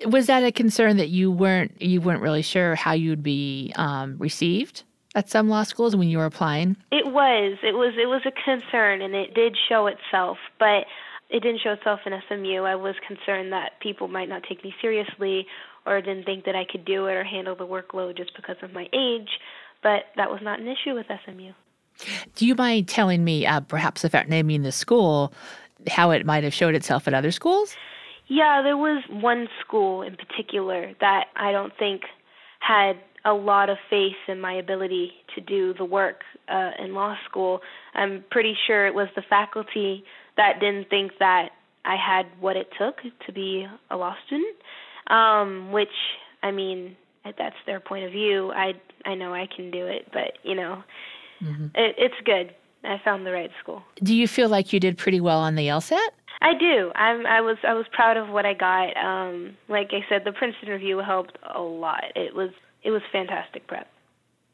Was 0.06 0.27
that 0.27 0.46
a 0.46 0.51
concern 0.54 0.96
that 0.96 1.10
you 1.10 1.30
weren't 1.30 1.82
you 1.82 2.00
weren't 2.00 2.22
really 2.22 2.41
sure 2.41 2.76
how 2.76 2.93
you'd 2.93 3.24
be 3.24 3.74
um, 3.76 4.15
received 4.17 4.84
at 5.13 5.30
some 5.30 5.50
law 5.50 5.63
schools 5.63 5.93
when 5.93 6.08
you 6.08 6.19
were 6.19 6.26
applying? 6.26 6.78
It 6.89 7.08
was. 7.08 7.58
It 7.63 7.74
was. 7.74 7.95
It 7.98 8.08
was 8.08 8.22
a 8.26 8.32
concern, 8.32 9.02
and 9.02 9.13
it 9.13 9.34
did 9.34 9.58
show 9.67 9.88
itself. 9.88 10.38
But 10.58 10.86
it 11.30 11.42
didn't 11.42 11.62
show 11.63 11.72
itself 11.72 12.00
in 12.06 12.13
SMU. 12.28 12.63
I 12.63 12.76
was 12.76 12.96
concerned 13.06 13.52
that 13.52 13.80
people 13.82 14.08
might 14.08 14.30
not 14.30 14.44
take 14.48 14.63
me 14.63 14.74
seriously 14.82 15.46
or 15.86 16.02
didn't 16.02 16.26
think 16.26 16.46
that 16.46 16.56
I 16.56 16.66
could 16.70 16.86
do 16.86 17.08
it 17.08 17.13
or 17.13 17.24
handle 17.24 17.56
the 17.56 17.68
workload 17.68 18.18
just 18.18 18.36
because 18.36 18.58
of 18.62 18.74
my 18.74 18.88
age, 18.94 19.30
but 19.84 20.06
that 20.16 20.30
was 20.30 20.40
not 20.42 20.60
an 20.60 20.68
issue 20.68 20.96
with 20.96 21.06
SMU. 21.26 21.52
Do 22.36 22.46
you 22.46 22.56
mind 22.56 22.88
telling 22.88 23.24
me, 23.24 23.46
uh, 23.46 23.62
perhaps 23.62 24.04
without 24.04 24.30
naming 24.30 24.62
the 24.62 24.72
school, 24.72 25.34
how 25.88 26.12
it 26.12 26.26
might 26.26 26.44
have 26.44 26.54
showed 26.54 26.76
itself 26.76 27.08
at 27.08 27.13
other 27.13 27.32
schools? 27.32 27.76
Yeah, 28.28 28.62
there 28.62 28.78
was 28.78 29.04
one 29.10 29.48
school 29.62 30.02
in 30.02 30.16
particular 30.16 30.94
that 31.00 31.26
I 31.36 31.52
don't 31.52 31.74
think 31.78 32.04
had 32.60 32.98
a 33.26 33.34
lot 33.34 33.70
of 33.70 33.78
faith 33.90 34.16
in 34.28 34.40
my 34.40 34.54
ability 34.54 35.12
to 35.36 35.42
do 35.42 35.74
the 35.74 35.86
work 35.86 36.22
uh, 36.50 36.72
in 36.80 36.94
law 36.94 37.16
school. 37.30 37.62
I'm 37.94 38.24
pretty 38.30 38.56
sure 38.68 38.88
it 38.88 38.94
was 38.94 39.08
the 39.16 39.24
faculty 39.30 40.04
that 40.38 40.60
didn't 40.60 40.89
think 40.89 41.13
that 41.19 41.50
I 41.86 41.95
had 41.95 42.26
what 42.39 42.56
it 42.56 42.69
took 42.78 42.97
to 43.26 43.32
be 43.32 43.67
a 43.89 43.97
law 43.97 44.15
student. 44.26 44.56
Um, 45.08 45.71
which 45.71 45.88
I 46.43 46.52
mean, 46.52 46.97
that's 47.23 47.56
their 47.65 47.80
point 47.80 48.06
of 48.06 48.12
view. 48.12 48.52
I 48.52 48.73
I 49.06 49.15
know 49.15 49.34
I 49.34 49.47
can 49.54 49.71
do 49.71 49.86
it, 49.86 50.08
but 50.12 50.38
you 50.43 50.56
know, 50.56 50.84
mm-hmm. 51.41 51.65
it, 51.76 51.95
it's 51.97 52.15
good. 52.26 52.54
I 52.84 53.02
found 53.04 53.26
the 53.26 53.32
right 53.32 53.52
school. 53.62 53.84
Do 54.04 54.15
you 54.15 54.28
feel 54.28 54.50
like 54.50 54.71
you 54.71 54.80
did 54.80 54.97
pretty 54.97 55.19
well 55.19 55.39
on 55.39 55.56
the 55.56 55.67
LSAT? 55.67 56.08
I 56.41 56.54
do. 56.54 56.91
I'm. 56.95 57.26
I 57.26 57.41
was. 57.41 57.58
I 57.67 57.73
was 57.73 57.86
proud 57.91 58.17
of 58.17 58.30
what 58.30 58.45
I 58.45 58.54
got. 58.54 58.95
Um, 58.97 59.58
like 59.67 59.89
I 59.91 60.06
said, 60.08 60.23
the 60.23 60.32
Princeton 60.32 60.69
review 60.69 61.00
helped 61.00 61.38
a 61.56 61.62
lot. 61.62 62.04
It 62.15 62.36
was. 62.36 62.52
It 62.84 62.91
was 62.91 63.02
fantastic 63.12 63.67
prep. 63.67 63.88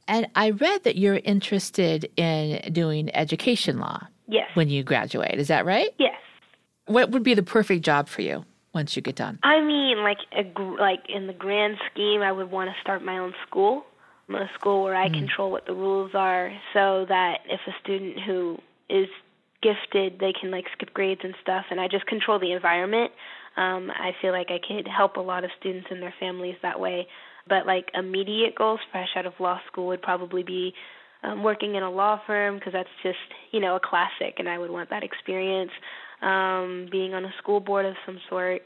And 0.07 0.27
I 0.35 0.51
read 0.51 0.83
that 0.83 0.97
you're 0.97 1.21
interested 1.23 2.09
in 2.17 2.73
doing 2.73 3.13
education 3.15 3.79
law. 3.79 4.07
Yes. 4.27 4.49
When 4.53 4.69
you 4.69 4.83
graduate, 4.83 5.39
is 5.39 5.47
that 5.49 5.65
right? 5.65 5.89
Yes. 5.97 6.15
What 6.85 7.11
would 7.11 7.23
be 7.23 7.33
the 7.33 7.43
perfect 7.43 7.83
job 7.83 8.07
for 8.07 8.21
you 8.21 8.45
once 8.73 8.95
you 8.95 9.01
get 9.01 9.15
done? 9.15 9.39
I 9.43 9.61
mean, 9.61 10.03
like 10.03 10.17
a, 10.31 10.59
like 10.59 11.03
in 11.09 11.27
the 11.27 11.33
grand 11.33 11.77
scheme, 11.91 12.21
I 12.21 12.31
would 12.31 12.51
want 12.51 12.69
to 12.69 12.75
start 12.81 13.03
my 13.03 13.17
own 13.17 13.33
school, 13.47 13.83
a 14.29 14.49
school 14.55 14.83
where 14.83 14.95
I 14.95 15.09
mm. 15.09 15.13
control 15.13 15.51
what 15.51 15.65
the 15.65 15.73
rules 15.73 16.11
are, 16.13 16.51
so 16.73 17.05
that 17.07 17.39
if 17.49 17.59
a 17.67 17.71
student 17.83 18.19
who 18.25 18.57
is 18.89 19.07
gifted, 19.61 20.19
they 20.19 20.33
can 20.39 20.51
like 20.51 20.65
skip 20.73 20.93
grades 20.93 21.21
and 21.23 21.35
stuff, 21.41 21.65
and 21.71 21.79
I 21.79 21.87
just 21.87 22.05
control 22.05 22.39
the 22.39 22.51
environment. 22.51 23.11
Um, 23.55 23.91
I 23.91 24.11
feel 24.21 24.31
like 24.31 24.49
I 24.49 24.59
could 24.59 24.87
help 24.87 25.17
a 25.17 25.21
lot 25.21 25.43
of 25.43 25.51
students 25.59 25.87
and 25.91 26.01
their 26.01 26.13
families 26.19 26.55
that 26.63 26.79
way. 26.79 27.07
But 27.47 27.65
like 27.67 27.89
immediate 27.93 28.55
goals, 28.55 28.79
fresh 28.91 29.09
out 29.15 29.25
of 29.25 29.33
law 29.39 29.59
school, 29.67 29.87
would 29.87 30.01
probably 30.01 30.43
be 30.43 30.73
um, 31.23 31.43
working 31.43 31.75
in 31.75 31.83
a 31.83 31.89
law 31.89 32.19
firm 32.25 32.55
because 32.55 32.73
that's 32.73 32.89
just 33.01 33.17
you 33.51 33.59
know 33.59 33.75
a 33.75 33.79
classic, 33.79 34.35
and 34.37 34.47
I 34.49 34.57
would 34.57 34.71
want 34.71 34.89
that 34.89 35.03
experience. 35.03 35.71
Um, 36.21 36.87
being 36.89 37.13
on 37.13 37.25
a 37.25 37.33
school 37.37 37.59
board 37.59 37.85
of 37.85 37.95
some 38.05 38.17
sort, 38.29 38.61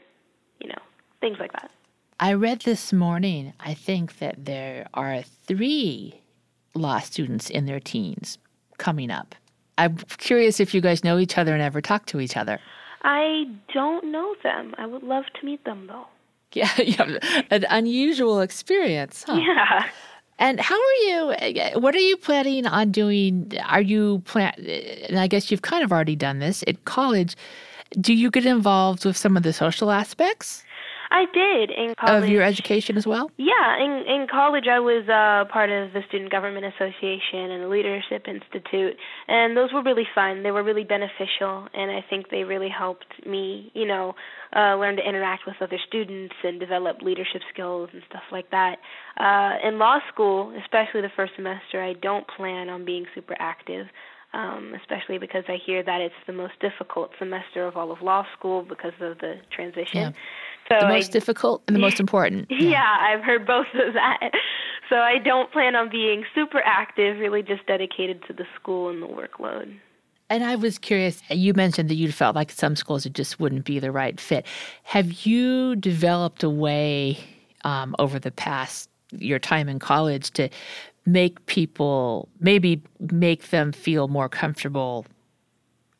you 0.60 0.68
know, 0.68 0.78
things 1.20 1.38
like 1.40 1.50
that. 1.52 1.72
I 2.20 2.34
read 2.34 2.60
this 2.60 2.92
morning. 2.92 3.52
I 3.58 3.74
think 3.74 4.18
that 4.18 4.44
there 4.44 4.86
are 4.94 5.22
three 5.22 6.20
law 6.74 7.00
students 7.00 7.50
in 7.50 7.66
their 7.66 7.80
teens 7.80 8.38
coming 8.78 9.10
up. 9.10 9.34
I'm 9.76 9.96
curious 10.18 10.60
if 10.60 10.74
you 10.74 10.80
guys 10.80 11.04
know 11.04 11.18
each 11.18 11.38
other 11.38 11.52
and 11.52 11.62
ever 11.62 11.80
talk 11.80 12.06
to 12.06 12.20
each 12.20 12.36
other. 12.36 12.60
I 13.02 13.44
don't 13.72 14.10
know 14.10 14.34
them. 14.42 14.74
I 14.78 14.86
would 14.86 15.02
love 15.02 15.24
to 15.40 15.46
meet 15.46 15.64
them 15.64 15.86
though. 15.86 16.06
Yeah, 16.54 16.70
yeah, 16.80 17.18
an 17.50 17.66
unusual 17.68 18.40
experience, 18.40 19.22
huh? 19.26 19.34
Yeah. 19.34 19.84
And 20.38 20.60
how 20.60 20.76
are 20.76 20.94
you? 21.06 21.18
Uh, 21.30 21.80
what 21.80 21.94
are 21.94 22.00
you 22.00 22.16
planning 22.16 22.66
on 22.66 22.92
doing? 22.92 23.52
Are 23.66 23.80
you 23.80 24.20
plan? 24.24 24.52
And 25.08 25.18
I 25.18 25.26
guess 25.26 25.50
you've 25.50 25.62
kind 25.62 25.82
of 25.82 25.92
already 25.92 26.16
done 26.16 26.38
this 26.38 26.62
at 26.66 26.84
college. 26.84 27.34
Do 28.00 28.14
you 28.14 28.30
get 28.30 28.46
involved 28.46 29.04
with 29.04 29.16
some 29.16 29.36
of 29.36 29.42
the 29.42 29.52
social 29.52 29.90
aspects? 29.90 30.62
I 31.10 31.24
did 31.32 31.70
in 31.70 31.94
college. 31.98 32.24
Of 32.24 32.28
your 32.28 32.42
education 32.42 32.96
as 32.96 33.06
well? 33.06 33.30
Yeah, 33.36 33.78
in 33.78 34.04
in 34.06 34.26
college 34.30 34.66
I 34.70 34.78
was 34.78 35.08
uh, 35.08 35.50
part 35.50 35.70
of 35.70 35.92
the 35.92 36.02
Student 36.08 36.30
Government 36.30 36.66
Association 36.66 37.50
and 37.50 37.64
the 37.64 37.68
Leadership 37.68 38.28
Institute, 38.28 38.96
and 39.26 39.56
those 39.56 39.72
were 39.72 39.82
really 39.82 40.06
fun. 40.14 40.42
They 40.42 40.50
were 40.50 40.62
really 40.62 40.84
beneficial, 40.84 41.66
and 41.72 41.90
I 41.90 42.04
think 42.08 42.28
they 42.30 42.44
really 42.44 42.68
helped 42.68 43.26
me, 43.26 43.70
you 43.74 43.86
know, 43.86 44.14
uh, 44.54 44.76
learn 44.76 44.96
to 44.96 45.02
interact 45.08 45.46
with 45.46 45.56
other 45.60 45.78
students 45.86 46.34
and 46.44 46.60
develop 46.60 47.00
leadership 47.02 47.42
skills 47.52 47.88
and 47.92 48.02
stuff 48.08 48.22
like 48.30 48.50
that. 48.50 48.76
Uh, 49.18 49.66
in 49.66 49.78
law 49.78 49.98
school, 50.12 50.52
especially 50.62 51.00
the 51.00 51.12
first 51.16 51.32
semester, 51.36 51.82
I 51.82 51.94
don't 51.94 52.26
plan 52.36 52.68
on 52.68 52.84
being 52.84 53.06
super 53.14 53.36
active. 53.38 53.86
um, 54.34 54.74
especially 54.80 55.18
because 55.18 55.44
I 55.48 55.56
hear 55.64 55.82
that 55.82 56.00
it's 56.00 56.14
the 56.26 56.32
most 56.32 56.54
difficult 56.60 57.10
semester 57.18 57.66
of 57.66 57.76
all 57.76 57.90
of 57.90 58.02
law 58.02 58.24
school 58.36 58.62
because 58.62 58.92
of 59.00 59.18
the 59.18 59.36
transition. 59.54 59.86
Yeah. 59.94 60.10
So 60.68 60.76
the 60.80 60.88
most 60.88 61.10
I, 61.10 61.12
difficult 61.12 61.62
and 61.66 61.74
the 61.74 61.80
most 61.80 62.00
important. 62.00 62.46
Yeah. 62.50 62.58
yeah, 62.70 62.96
I've 63.00 63.24
heard 63.24 63.46
both 63.46 63.66
of 63.74 63.94
that. 63.94 64.30
So 64.88 64.96
I 64.96 65.18
don't 65.18 65.52
plan 65.52 65.74
on 65.76 65.90
being 65.90 66.24
super 66.34 66.62
active, 66.64 67.18
really 67.18 67.42
just 67.42 67.66
dedicated 67.66 68.22
to 68.26 68.32
the 68.32 68.44
school 68.54 68.88
and 68.88 69.02
the 69.02 69.06
workload. 69.06 69.74
And 70.30 70.44
I 70.44 70.56
was 70.56 70.78
curious, 70.78 71.22
you 71.30 71.54
mentioned 71.54 71.88
that 71.88 71.94
you 71.94 72.12
felt 72.12 72.36
like 72.36 72.50
some 72.50 72.76
schools 72.76 73.06
it 73.06 73.14
just 73.14 73.40
wouldn't 73.40 73.64
be 73.64 73.78
the 73.78 73.90
right 73.90 74.20
fit. 74.20 74.46
Have 74.84 75.26
you 75.26 75.76
developed 75.76 76.42
a 76.42 76.50
way 76.50 77.18
um, 77.64 77.96
over 77.98 78.18
the 78.18 78.30
past 78.30 78.90
your 79.12 79.38
time 79.38 79.68
in 79.68 79.78
college 79.78 80.30
to 80.32 80.48
make 81.06 81.44
people 81.46 82.28
maybe 82.40 82.82
make 83.10 83.48
them 83.48 83.72
feel 83.72 84.08
more 84.08 84.28
comfortable 84.28 85.06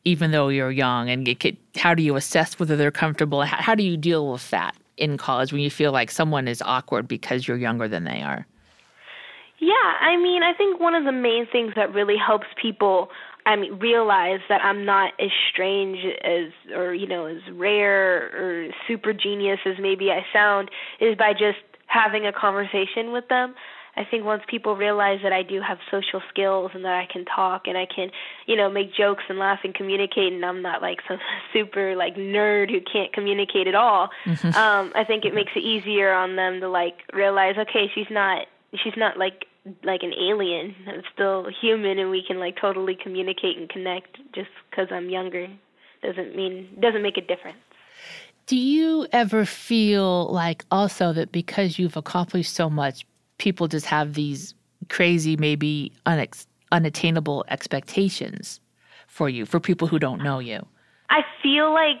even 0.09 0.31
though 0.31 0.49
you're 0.49 0.71
young 0.71 1.09
and 1.09 1.27
how 1.75 1.93
do 1.93 2.01
you 2.01 2.15
assess 2.15 2.59
whether 2.59 2.75
they're 2.75 2.91
comfortable 2.91 3.43
how, 3.43 3.57
how 3.57 3.75
do 3.75 3.83
you 3.83 3.95
deal 3.95 4.31
with 4.31 4.49
that 4.49 4.75
in 4.97 5.17
college 5.17 5.53
when 5.53 5.61
you 5.61 5.69
feel 5.69 5.91
like 5.91 6.09
someone 6.09 6.47
is 6.47 6.61
awkward 6.65 7.07
because 7.07 7.47
you're 7.47 7.57
younger 7.57 7.87
than 7.87 8.03
they 8.05 8.21
are 8.21 8.45
yeah 9.59 9.93
i 10.01 10.17
mean 10.17 10.41
i 10.43 10.53
think 10.53 10.79
one 10.79 10.95
of 10.95 11.05
the 11.05 11.11
main 11.11 11.45
things 11.51 11.73
that 11.75 11.93
really 11.93 12.17
helps 12.17 12.47
people 12.61 13.09
I 13.45 13.55
mean, 13.55 13.79
realize 13.79 14.41
that 14.47 14.61
I'm 14.63 14.85
not 14.85 15.13
as 15.19 15.31
strange 15.51 15.97
as, 16.23 16.51
or 16.75 16.93
you 16.93 17.07
know, 17.07 17.25
as 17.25 17.41
rare 17.53 18.29
or 18.35 18.67
super 18.87 19.11
genius 19.11 19.59
as 19.65 19.75
maybe 19.79 20.11
I 20.11 20.23
sound, 20.31 20.69
is 20.99 21.17
by 21.17 21.31
just 21.33 21.57
having 21.87 22.27
a 22.27 22.33
conversation 22.33 23.11
with 23.11 23.27
them. 23.29 23.55
I 23.99 24.05
think 24.05 24.23
once 24.23 24.43
people 24.47 24.77
realize 24.77 25.19
that 25.23 25.33
I 25.33 25.43
do 25.43 25.59
have 25.59 25.77
social 25.91 26.21
skills 26.29 26.71
and 26.73 26.85
that 26.85 26.93
I 26.93 27.05
can 27.11 27.25
talk 27.25 27.67
and 27.67 27.77
I 27.77 27.85
can, 27.85 28.11
you 28.45 28.55
know, 28.55 28.69
make 28.69 28.95
jokes 28.95 29.23
and 29.27 29.37
laugh 29.37 29.59
and 29.65 29.75
communicate 29.75 30.31
and 30.31 30.45
I'm 30.45 30.61
not 30.61 30.81
like 30.81 30.99
some 31.07 31.19
super 31.51 31.97
like 31.97 32.15
nerd 32.15 32.71
who 32.71 32.79
can't 32.79 33.11
communicate 33.11 33.67
at 33.67 33.75
all, 33.75 34.09
mm-hmm. 34.23 34.55
um, 34.55 34.93
I 34.95 35.03
think 35.03 35.25
it 35.25 35.35
makes 35.35 35.51
it 35.53 35.63
easier 35.63 36.13
on 36.13 36.37
them 36.37 36.61
to 36.61 36.69
like 36.69 36.95
realize, 37.11 37.55
okay, 37.57 37.91
she's 37.93 38.09
not 38.09 38.47
she's 38.81 38.95
not 38.95 39.17
like 39.17 39.45
like 39.83 40.01
an 40.01 40.13
alien. 40.13 40.73
I'm 40.87 41.03
still 41.13 41.47
human 41.61 41.99
and 41.99 42.09
we 42.09 42.23
can 42.25 42.39
like 42.39 42.55
totally 42.59 42.95
communicate 42.95 43.57
and 43.57 43.67
connect 43.69 44.17
just 44.33 44.49
cuz 44.71 44.87
I'm 44.91 45.09
younger. 45.09 45.49
Doesn't 46.01 46.37
mean 46.37 46.69
doesn't 46.79 47.01
make 47.01 47.17
a 47.17 47.21
difference. 47.21 47.57
Do 48.45 48.55
you 48.55 49.05
ever 49.11 49.45
feel 49.45 50.25
like 50.31 50.65
also 50.71 51.13
that 51.13 51.31
because 51.31 51.77
you've 51.77 51.97
accomplished 51.97 52.51
so 52.51 52.67
much, 52.67 53.05
people 53.39 53.67
just 53.67 53.87
have 53.87 54.13
these 54.13 54.53
crazy, 54.89 55.35
maybe 55.35 55.91
unex- 56.05 56.45
unattainable 56.71 57.43
expectations 57.49 58.59
for 59.07 59.27
you, 59.27 59.45
for 59.45 59.59
people 59.59 59.87
who 59.87 59.97
don't 59.97 60.21
know 60.23 60.39
you? 60.39 60.65
I 61.09 61.21
feel 61.41 61.73
like 61.73 61.97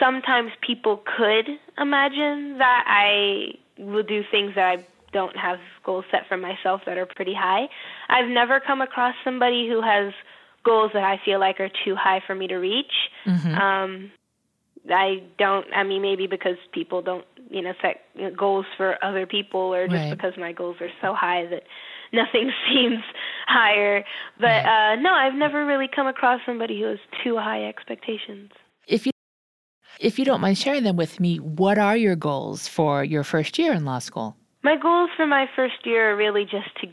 sometimes 0.00 0.50
people 0.66 1.02
could 1.16 1.48
imagine 1.78 2.58
that 2.58 2.84
I 2.86 3.54
will 3.78 4.02
do 4.02 4.22
things 4.30 4.54
that 4.56 4.78
I 4.78 4.86
don't 5.12 5.36
have 5.36 5.58
goals 5.84 6.04
set 6.10 6.26
for 6.28 6.36
myself 6.36 6.82
that 6.86 6.98
are 6.98 7.06
pretty 7.06 7.34
high. 7.34 7.68
I've 8.08 8.28
never 8.28 8.60
come 8.60 8.80
across 8.80 9.14
somebody 9.24 9.68
who 9.68 9.80
has 9.80 10.12
goals 10.64 10.90
that 10.92 11.04
I 11.04 11.20
feel 11.24 11.40
like 11.40 11.60
are 11.60 11.70
too 11.84 11.94
high 11.94 12.20
for 12.26 12.34
me 12.34 12.48
to 12.48 12.56
reach. 12.56 12.92
Mm-hmm. 13.26 13.54
Um, 13.54 14.10
I 14.90 15.22
don't. 15.38 15.66
I 15.74 15.82
mean, 15.82 16.02
maybe 16.02 16.26
because 16.26 16.56
people 16.72 17.02
don't, 17.02 17.24
you 17.50 17.62
know, 17.62 17.72
set 17.82 18.36
goals 18.36 18.66
for 18.76 19.02
other 19.04 19.26
people, 19.26 19.74
or 19.74 19.86
just 19.86 19.96
right. 19.96 20.10
because 20.10 20.34
my 20.38 20.52
goals 20.52 20.76
are 20.80 20.90
so 21.00 21.14
high 21.14 21.46
that 21.46 21.62
nothing 22.12 22.50
seems 22.68 23.02
higher. 23.46 24.04
But 24.38 24.46
right. 24.46 24.92
uh, 24.92 25.00
no, 25.00 25.10
I've 25.12 25.34
never 25.34 25.66
really 25.66 25.88
come 25.94 26.06
across 26.06 26.40
somebody 26.46 26.80
who 26.80 26.86
has 26.86 26.98
too 27.24 27.36
high 27.36 27.64
expectations. 27.66 28.50
If 28.86 29.06
you 29.06 29.12
if 30.00 30.18
you 30.18 30.24
don't 30.24 30.40
mind 30.40 30.58
sharing 30.58 30.84
them 30.84 30.96
with 30.96 31.18
me, 31.18 31.38
what 31.38 31.76
are 31.78 31.96
your 31.96 32.14
goals 32.14 32.68
for 32.68 33.02
your 33.02 33.24
first 33.24 33.58
year 33.58 33.72
in 33.72 33.84
law 33.84 33.98
school? 33.98 34.36
My 34.62 34.76
goals 34.76 35.10
for 35.16 35.26
my 35.26 35.46
first 35.56 35.84
year 35.84 36.12
are 36.12 36.16
really 36.16 36.44
just 36.44 36.74
to 36.82 36.88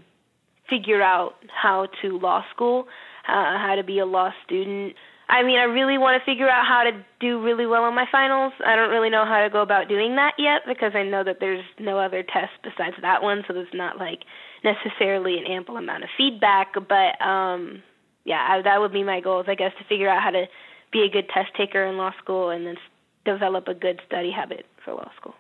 figure 0.70 1.02
out 1.02 1.36
how 1.50 1.88
to 2.02 2.18
law 2.18 2.44
school, 2.54 2.88
uh, 3.28 3.58
how 3.60 3.76
to 3.76 3.84
be 3.84 4.00
a 4.00 4.06
law 4.06 4.32
student 4.46 4.96
I 5.28 5.44
mean, 5.44 5.58
I 5.58 5.64
really 5.64 5.98
want 5.98 6.22
to 6.22 6.26
figure 6.26 6.50
out 6.50 6.66
how 6.68 6.84
to 6.84 6.92
do 7.20 7.42
really 7.42 7.66
well 7.66 7.84
on 7.84 7.96
my 7.96 8.06
finals. 8.12 8.54
I 8.66 8.76
don't 8.76 8.92
really 8.92 9.10
know 9.10 9.26
how 9.26 9.42
to 9.44 9.50
go 9.50 9.62
about 9.62 9.90
doing 9.90 10.16
that 10.18 10.34
yet 10.38 10.62
because 10.68 10.92
I 10.94 11.04
know 11.04 11.24
that 11.24 11.40
there's 11.40 11.66
no 11.80 11.98
other 11.98 12.22
test 12.22 12.52
besides 12.64 12.96
that 13.02 13.24
one, 13.24 13.44
so 13.48 13.54
there's 13.54 13.68
not 13.74 13.98
like 13.98 14.20
necessarily 14.64 15.38
an 15.38 15.46
ample 15.46 15.78
amount 15.78 16.04
of 16.04 16.10
feedback. 16.16 16.74
But 16.76 17.20
um, 17.26 17.82
yeah, 18.24 18.46
I, 18.50 18.62
that 18.62 18.80
would 18.80 18.94
be 18.94 19.04
my 19.04 19.20
goals, 19.20 19.46
I 19.48 19.56
guess, 19.56 19.72
to 19.80 19.84
figure 19.86 20.10
out 20.10 20.22
how 20.22 20.32
to 20.32 20.46
be 20.92 21.02
a 21.02 21.10
good 21.10 21.28
test 21.30 21.50
taker 21.58 21.84
in 21.86 21.98
law 21.98 22.12
school 22.22 22.50
and 22.50 22.68
then 22.68 22.78
develop 23.26 23.68
a 23.68 23.74
good 23.74 24.02
study 24.06 24.32
habit 24.32 24.66
for 24.84 24.94
law 24.94 25.12
school. 25.20 25.34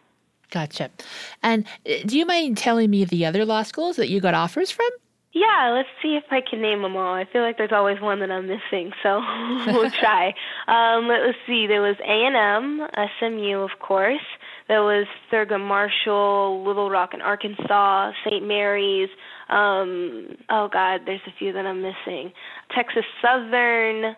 Gotcha. 0.50 0.90
And 1.44 1.68
uh, 1.88 1.94
do 2.06 2.18
you 2.18 2.26
mind 2.26 2.58
telling 2.58 2.90
me 2.90 3.06
the 3.06 3.26
other 3.26 3.46
law 3.46 3.64
schools 3.64 3.98
that 3.98 4.10
you 4.10 4.20
got 4.20 4.34
offers 4.34 4.72
from? 4.72 4.90
Yeah, 5.36 5.74
let's 5.76 5.90
see 6.02 6.16
if 6.16 6.24
I 6.32 6.40
can 6.40 6.62
name 6.62 6.82
them 6.82 6.96
all. 6.96 7.14
I 7.14 7.26
feel 7.26 7.42
like 7.42 7.58
there's 7.58 7.74
always 7.74 8.00
one 8.00 8.22
that 8.22 8.32
I'm 8.32 8.48
missing, 8.48 8.94
so 9.04 9.20
we'll 9.68 9.92
try. 10.00 10.34
Um, 10.70 11.10
let's 11.10 11.38
see. 11.46 11.68
There 11.68 11.82
was 11.82 11.98
A&M, 12.00 12.88
SMU, 13.20 13.60
of 13.60 13.72
course. 13.82 14.24
There 14.70 14.82
was 14.82 15.08
Thurgood 15.30 15.60
Marshall, 15.60 16.64
Little 16.66 16.90
Rock 16.90 17.14
in 17.14 17.22
Arkansas, 17.22 18.14
St. 18.26 18.48
Mary's. 18.48 19.10
Um, 19.50 20.38
oh 20.50 20.70
God, 20.72 21.02
there's 21.06 21.20
a 21.28 21.38
few 21.38 21.52
that 21.52 21.66
I'm 21.66 21.82
missing. 21.82 22.32
Texas 22.74 23.04
Southern, 23.22 24.16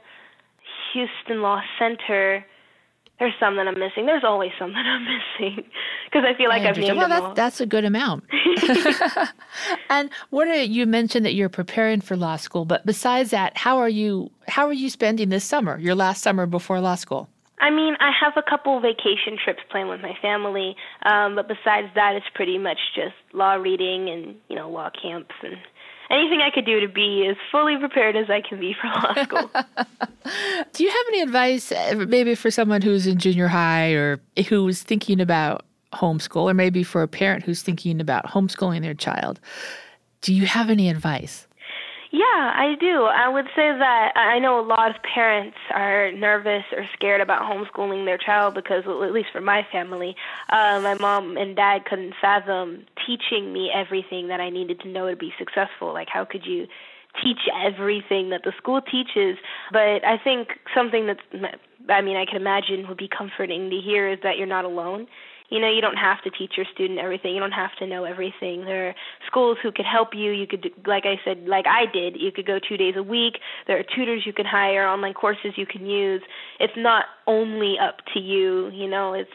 Houston 0.94 1.42
Law 1.42 1.62
Center 1.80 2.46
there's 3.20 3.34
some 3.40 3.56
that 3.56 3.68
I'm 3.68 3.80
missing. 3.80 4.06
There's 4.06 4.24
always 4.24 4.52
some 4.60 4.74
that 4.74 4.86
I'm 4.86 5.04
missing 5.40 5.66
because 6.06 6.24
I 6.28 6.36
feel 6.38 6.50
like 6.50 6.62
I 6.62 6.68
have 6.68 6.78
named 6.78 6.98
well, 6.98 7.08
them 7.08 7.10
that's, 7.10 7.22
all. 7.22 7.34
That's 7.34 7.62
a 7.62 7.66
good 7.66 7.86
amount. 7.86 8.26
and 9.90 10.10
what 10.30 10.48
are 10.48 10.62
you 10.62 10.86
mentioned 10.86 11.26
that 11.26 11.34
you're 11.34 11.50
preparing 11.50 12.02
for 12.02 12.16
law 12.16 12.36
school, 12.36 12.66
but 12.66 12.86
besides 12.86 13.32
that, 13.32 13.58
how 13.58 13.78
are 13.78 13.90
you 13.90 14.30
how 14.48 14.68
are 14.68 14.74
you 14.74 14.90
spending 14.90 15.30
this 15.30 15.44
summer? 15.44 15.78
Your 15.80 15.96
last 15.96 16.22
summer 16.22 16.46
before 16.46 16.80
law 16.80 16.96
school? 16.96 17.30
I 17.60 17.72
mean, 17.72 17.96
I 18.00 18.12
have 18.24 18.34
a 18.38 18.48
couple 18.48 18.80
vacation 18.80 19.36
trips 19.44 19.62
planned 19.72 19.90
with 19.90 20.02
my 20.02 20.14
family, 20.22 20.76
um, 21.04 21.34
but 21.34 21.48
besides 21.48 21.88
that, 21.96 22.14
it's 22.16 22.28
pretty 22.36 22.60
much 22.60 22.78
just 22.94 23.16
law 23.34 23.54
reading 23.54 24.10
and 24.10 24.36
you 24.48 24.56
know 24.56 24.70
law 24.70 24.92
camps 24.92 25.34
and 25.42 25.58
anything 26.10 26.42
I 26.42 26.50
could 26.54 26.66
do 26.66 26.80
to 26.80 26.88
be 26.88 27.28
as 27.30 27.36
fully 27.52 27.78
prepared 27.78 28.16
as 28.16 28.30
I 28.30 28.42
can 28.42 28.60
be 28.60 28.76
for 28.80 28.88
law 28.88 29.14
school. 29.24 29.52
do 30.74 30.84
you 30.84 30.90
have 30.90 31.06
any 31.10 31.22
advice, 31.22 31.72
uh, 31.72 32.06
maybe 32.08 32.36
for 32.36 32.52
someone 32.52 32.82
who's 32.82 33.08
in 33.08 33.18
junior 33.18 33.48
high 33.48 33.92
or 33.92 34.20
who's 34.48 34.84
thinking 34.84 35.20
about 35.20 35.66
homeschool, 35.94 36.50
or 36.50 36.54
maybe 36.54 36.84
for 36.84 37.02
a 37.02 37.08
parent 37.08 37.44
who's 37.44 37.62
thinking 37.62 38.02
about 38.02 38.26
homeschooling 38.26 38.82
their 38.82 38.94
child? 38.94 39.40
Do 40.22 40.34
you 40.34 40.46
have 40.46 40.70
any 40.70 40.90
advice? 40.90 41.47
Yeah, 42.18 42.52
I 42.56 42.74
do. 42.80 43.04
I 43.04 43.30
would 43.30 43.46
say 43.56 43.70
that 43.78 44.14
I 44.16 44.40
know 44.40 44.60
a 44.60 44.66
lot 44.66 44.90
of 44.90 44.96
parents 45.04 45.56
are 45.72 46.12
nervous 46.12 46.64
or 46.76 46.84
scared 46.96 47.22
about 47.22 47.44
homeschooling 47.44 48.06
their 48.06 48.18
child 48.18 48.56
because, 48.56 48.86
well, 48.88 49.04
at 49.04 49.12
least 49.14 49.28
for 49.32 49.40
my 49.42 49.62
family, 49.72 50.16
uh, 50.50 50.80
my 50.82 50.96
mom 51.00 51.38
and 51.38 51.56
dad 51.56 51.86
couldn't 51.86 52.16
fathom 52.20 52.88
teaching 53.06 53.54
me 53.54 53.70
everything 53.72 54.30
that 54.30 54.40
I 54.40 54.50
needed 54.50 54.80
to 54.80 54.88
know 54.88 55.08
to 55.12 55.16
be 55.16 55.32
successful. 55.38 55.94
Like, 55.94 56.08
how 56.12 56.26
could 56.26 56.44
you 56.44 56.66
teach 57.24 57.38
everything 57.64 58.32
that 58.32 58.42
the 58.44 58.54
school 58.58 58.82
teaches? 58.82 59.38
But 59.72 60.04
I 60.04 60.18
think 60.24 60.48
something 60.76 61.06
that's, 61.06 61.54
I 61.88 62.02
mean, 62.02 62.18
I 62.18 62.26
can 62.26 62.38
imagine 62.38 62.88
would 62.88 62.98
be 62.98 63.10
comforting 63.16 63.70
to 63.70 63.78
hear 63.78 64.12
is 64.12 64.18
that 64.24 64.38
you're 64.40 64.48
not 64.48 64.66
alone 64.66 65.06
you 65.50 65.60
know 65.60 65.72
you 65.72 65.82
don't 65.82 65.98
have 65.98 66.22
to 66.24 66.30
teach 66.30 66.54
your 66.58 66.66
student 66.74 67.00
everything. 67.00 67.34
You 67.34 67.40
don't 67.40 67.52
have 67.52 67.76
to 67.80 67.88
know 67.88 68.04
everything. 68.04 68.66
There 68.66 68.90
are 68.90 68.96
schools 69.26 69.58
who 69.62 69.72
could 69.72 69.86
help 69.86 70.10
you. 70.14 70.32
You 70.32 70.48
could 70.48 70.72
like 70.86 71.04
i 71.06 71.16
said 71.24 71.46
like 71.48 71.66
i 71.68 71.86
did 71.92 72.16
you 72.20 72.32
could 72.32 72.46
go 72.46 72.60
two 72.60 72.78
days 72.78 72.96
a 72.98 73.04
week. 73.04 73.36
There 73.68 73.78
are 73.78 73.84
tutors 73.84 74.24
you 74.26 74.34
can 74.34 74.46
hire 74.46 74.88
online 74.88 75.14
courses 75.14 75.54
you 75.56 75.66
can 75.66 75.86
use. 75.86 76.22
It's 76.60 76.74
not 76.78 77.06
only 77.26 77.76
up 77.82 77.98
to 78.14 78.20
you 78.20 78.70
you 78.70 78.88
know 78.88 79.14
it's 79.14 79.30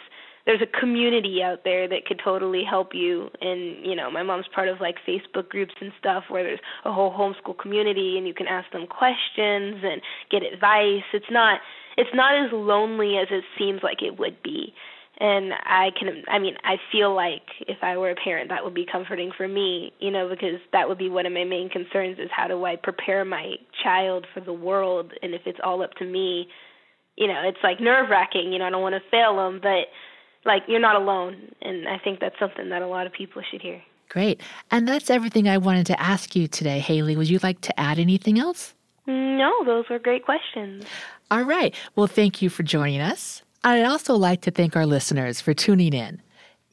there's 0.45 0.61
a 0.61 0.81
community 0.81 1.41
out 1.43 1.61
there 1.65 1.89
that 1.89 2.05
could 2.05 2.21
totally 2.23 2.65
help 2.69 2.91
you 2.95 3.31
and 3.41 3.85
you 3.87 3.95
know 3.95 4.11
my 4.11 4.23
mom's 4.23 4.47
part 4.55 4.69
of 4.69 4.81
like 4.81 4.97
facebook 5.07 5.49
groups 5.49 5.75
and 5.81 5.93
stuff 5.99 6.25
where 6.29 6.43
there's 6.43 6.61
a 6.85 6.93
whole 6.93 7.13
homeschool 7.13 7.57
community 7.59 8.17
and 8.19 8.27
you 8.27 8.35
can 8.35 8.47
ask 8.49 8.71
them 8.73 8.87
questions 8.87 9.83
and 9.83 10.01
get 10.31 10.43
advice. 10.43 11.05
It's 11.13 11.31
not 11.31 11.61
it's 11.97 12.11
not 12.15 12.35
as 12.35 12.51
lonely 12.53 13.19
as 13.19 13.29
it 13.31 13.45
seems 13.59 13.83
like 13.83 14.03
it 14.03 14.19
would 14.19 14.43
be 14.43 14.73
and 15.19 15.53
I 15.53 15.91
can 15.99 16.23
I 16.29 16.39
mean 16.39 16.57
I 16.65 16.77
feel 16.91 17.15
like 17.15 17.43
if 17.61 17.79
I 17.83 17.97
were 17.97 18.11
a 18.11 18.15
parent 18.15 18.49
that 18.49 18.65
would 18.65 18.75
be 18.75 18.87
comforting 18.91 19.31
for 19.37 19.47
me, 19.47 19.93
you 20.01 20.11
know, 20.11 20.29
because 20.29 20.61
that 20.73 20.89
would 20.89 20.99
be 20.99 21.09
one 21.09 21.27
of 21.27 21.33
my 21.33 21.45
main 21.45 21.69
concerns 21.69 22.19
is 22.19 22.31
how 22.31 22.49
do 22.49 22.65
I 22.65 22.77
prepare 22.77 23.25
my 23.25 23.55
child 23.83 24.27
for 24.33 24.41
the 24.41 24.53
world 24.53 25.13
and 25.23 25.35
if 25.35 25.43
it's 25.47 25.61
all 25.63 25.83
up 25.83 25.95
to 25.95 26.05
me, 26.05 26.49
you 27.17 27.27
know, 27.27 27.43
it's 27.45 27.59
like 27.63 27.81
nerve-wracking, 27.81 28.53
you 28.53 28.59
know, 28.59 28.67
I 28.67 28.71
don't 28.71 28.83
want 28.83 28.95
to 28.95 29.11
fail 29.11 29.37
them, 29.37 29.61
but 29.63 29.89
like 30.45 30.63
you're 30.67 30.81
not 30.81 30.97
alone 30.97 31.53
and 31.61 31.89
I 31.89 31.99
think 31.99 32.21
that's 32.21 32.39
something 32.39 32.71
that 32.71 32.83
a 32.83 32.87
lot 32.87 33.07
of 33.07 33.13
people 33.13 33.43
should 33.51 33.63
hear. 33.63 33.83
Great. 34.09 34.43
And 34.71 34.87
that's 34.87 35.09
everything 35.09 35.49
I 35.49 35.57
wanted 35.57 35.87
to 35.87 36.01
ask 36.01 36.37
you 36.37 36.47
today, 36.47 36.81
Haley. 36.81 37.17
Would 37.17 37.31
you 37.31 37.39
like 37.43 37.63
to 37.63 37.81
add 37.81 37.99
anything 37.99 38.39
else? 38.39 38.75
No, 39.07 39.65
those 39.65 39.89
were 39.89 39.99
great 39.99 40.25
questions. 40.25 40.85
All 41.31 41.43
right. 41.43 41.75
Well, 41.97 42.07
thank 42.07 42.43
you 42.43 42.51
for 42.51 42.63
joining 42.63 43.01
us. 43.01 43.43
I'd 43.65 43.85
also 43.85 44.17
like 44.17 44.41
to 44.43 44.51
thank 44.51 44.75
our 44.75 44.87
listeners 44.87 45.41
for 45.41 45.55
tuning 45.55 45.93
in. 45.93 46.21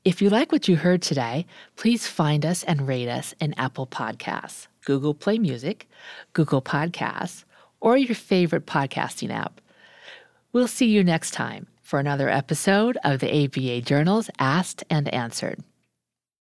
If 0.04 0.24
you 0.24 0.32
like 0.32 0.52
what 0.52 0.68
you 0.68 0.76
heard 0.76 1.04
today, 1.04 1.46
please 1.76 2.08
find 2.08 2.44
us 2.44 2.64
and 2.64 2.88
rate 2.88 3.08
us 3.08 3.36
in 3.40 3.54
Apple 3.60 3.86
Podcasts, 3.86 4.66
Google 4.86 5.14
Play 5.14 5.38
Music, 5.38 5.88
Google 6.34 6.64
Podcasts, 6.64 7.44
or 7.80 7.96
your 7.96 8.16
favorite 8.16 8.66
podcasting 8.66 9.30
app. 9.30 9.62
We'll 10.52 10.68
see 10.68 10.88
you 10.88 11.04
next 11.04 11.30
time 11.30 11.68
for 11.84 12.00
another 12.00 12.28
episode 12.28 12.98
of 13.04 13.20
the 13.20 13.46
ABA 13.46 13.82
Journal's 13.82 14.32
Asked 14.40 14.84
and 14.90 15.08
Answered. 15.14 15.64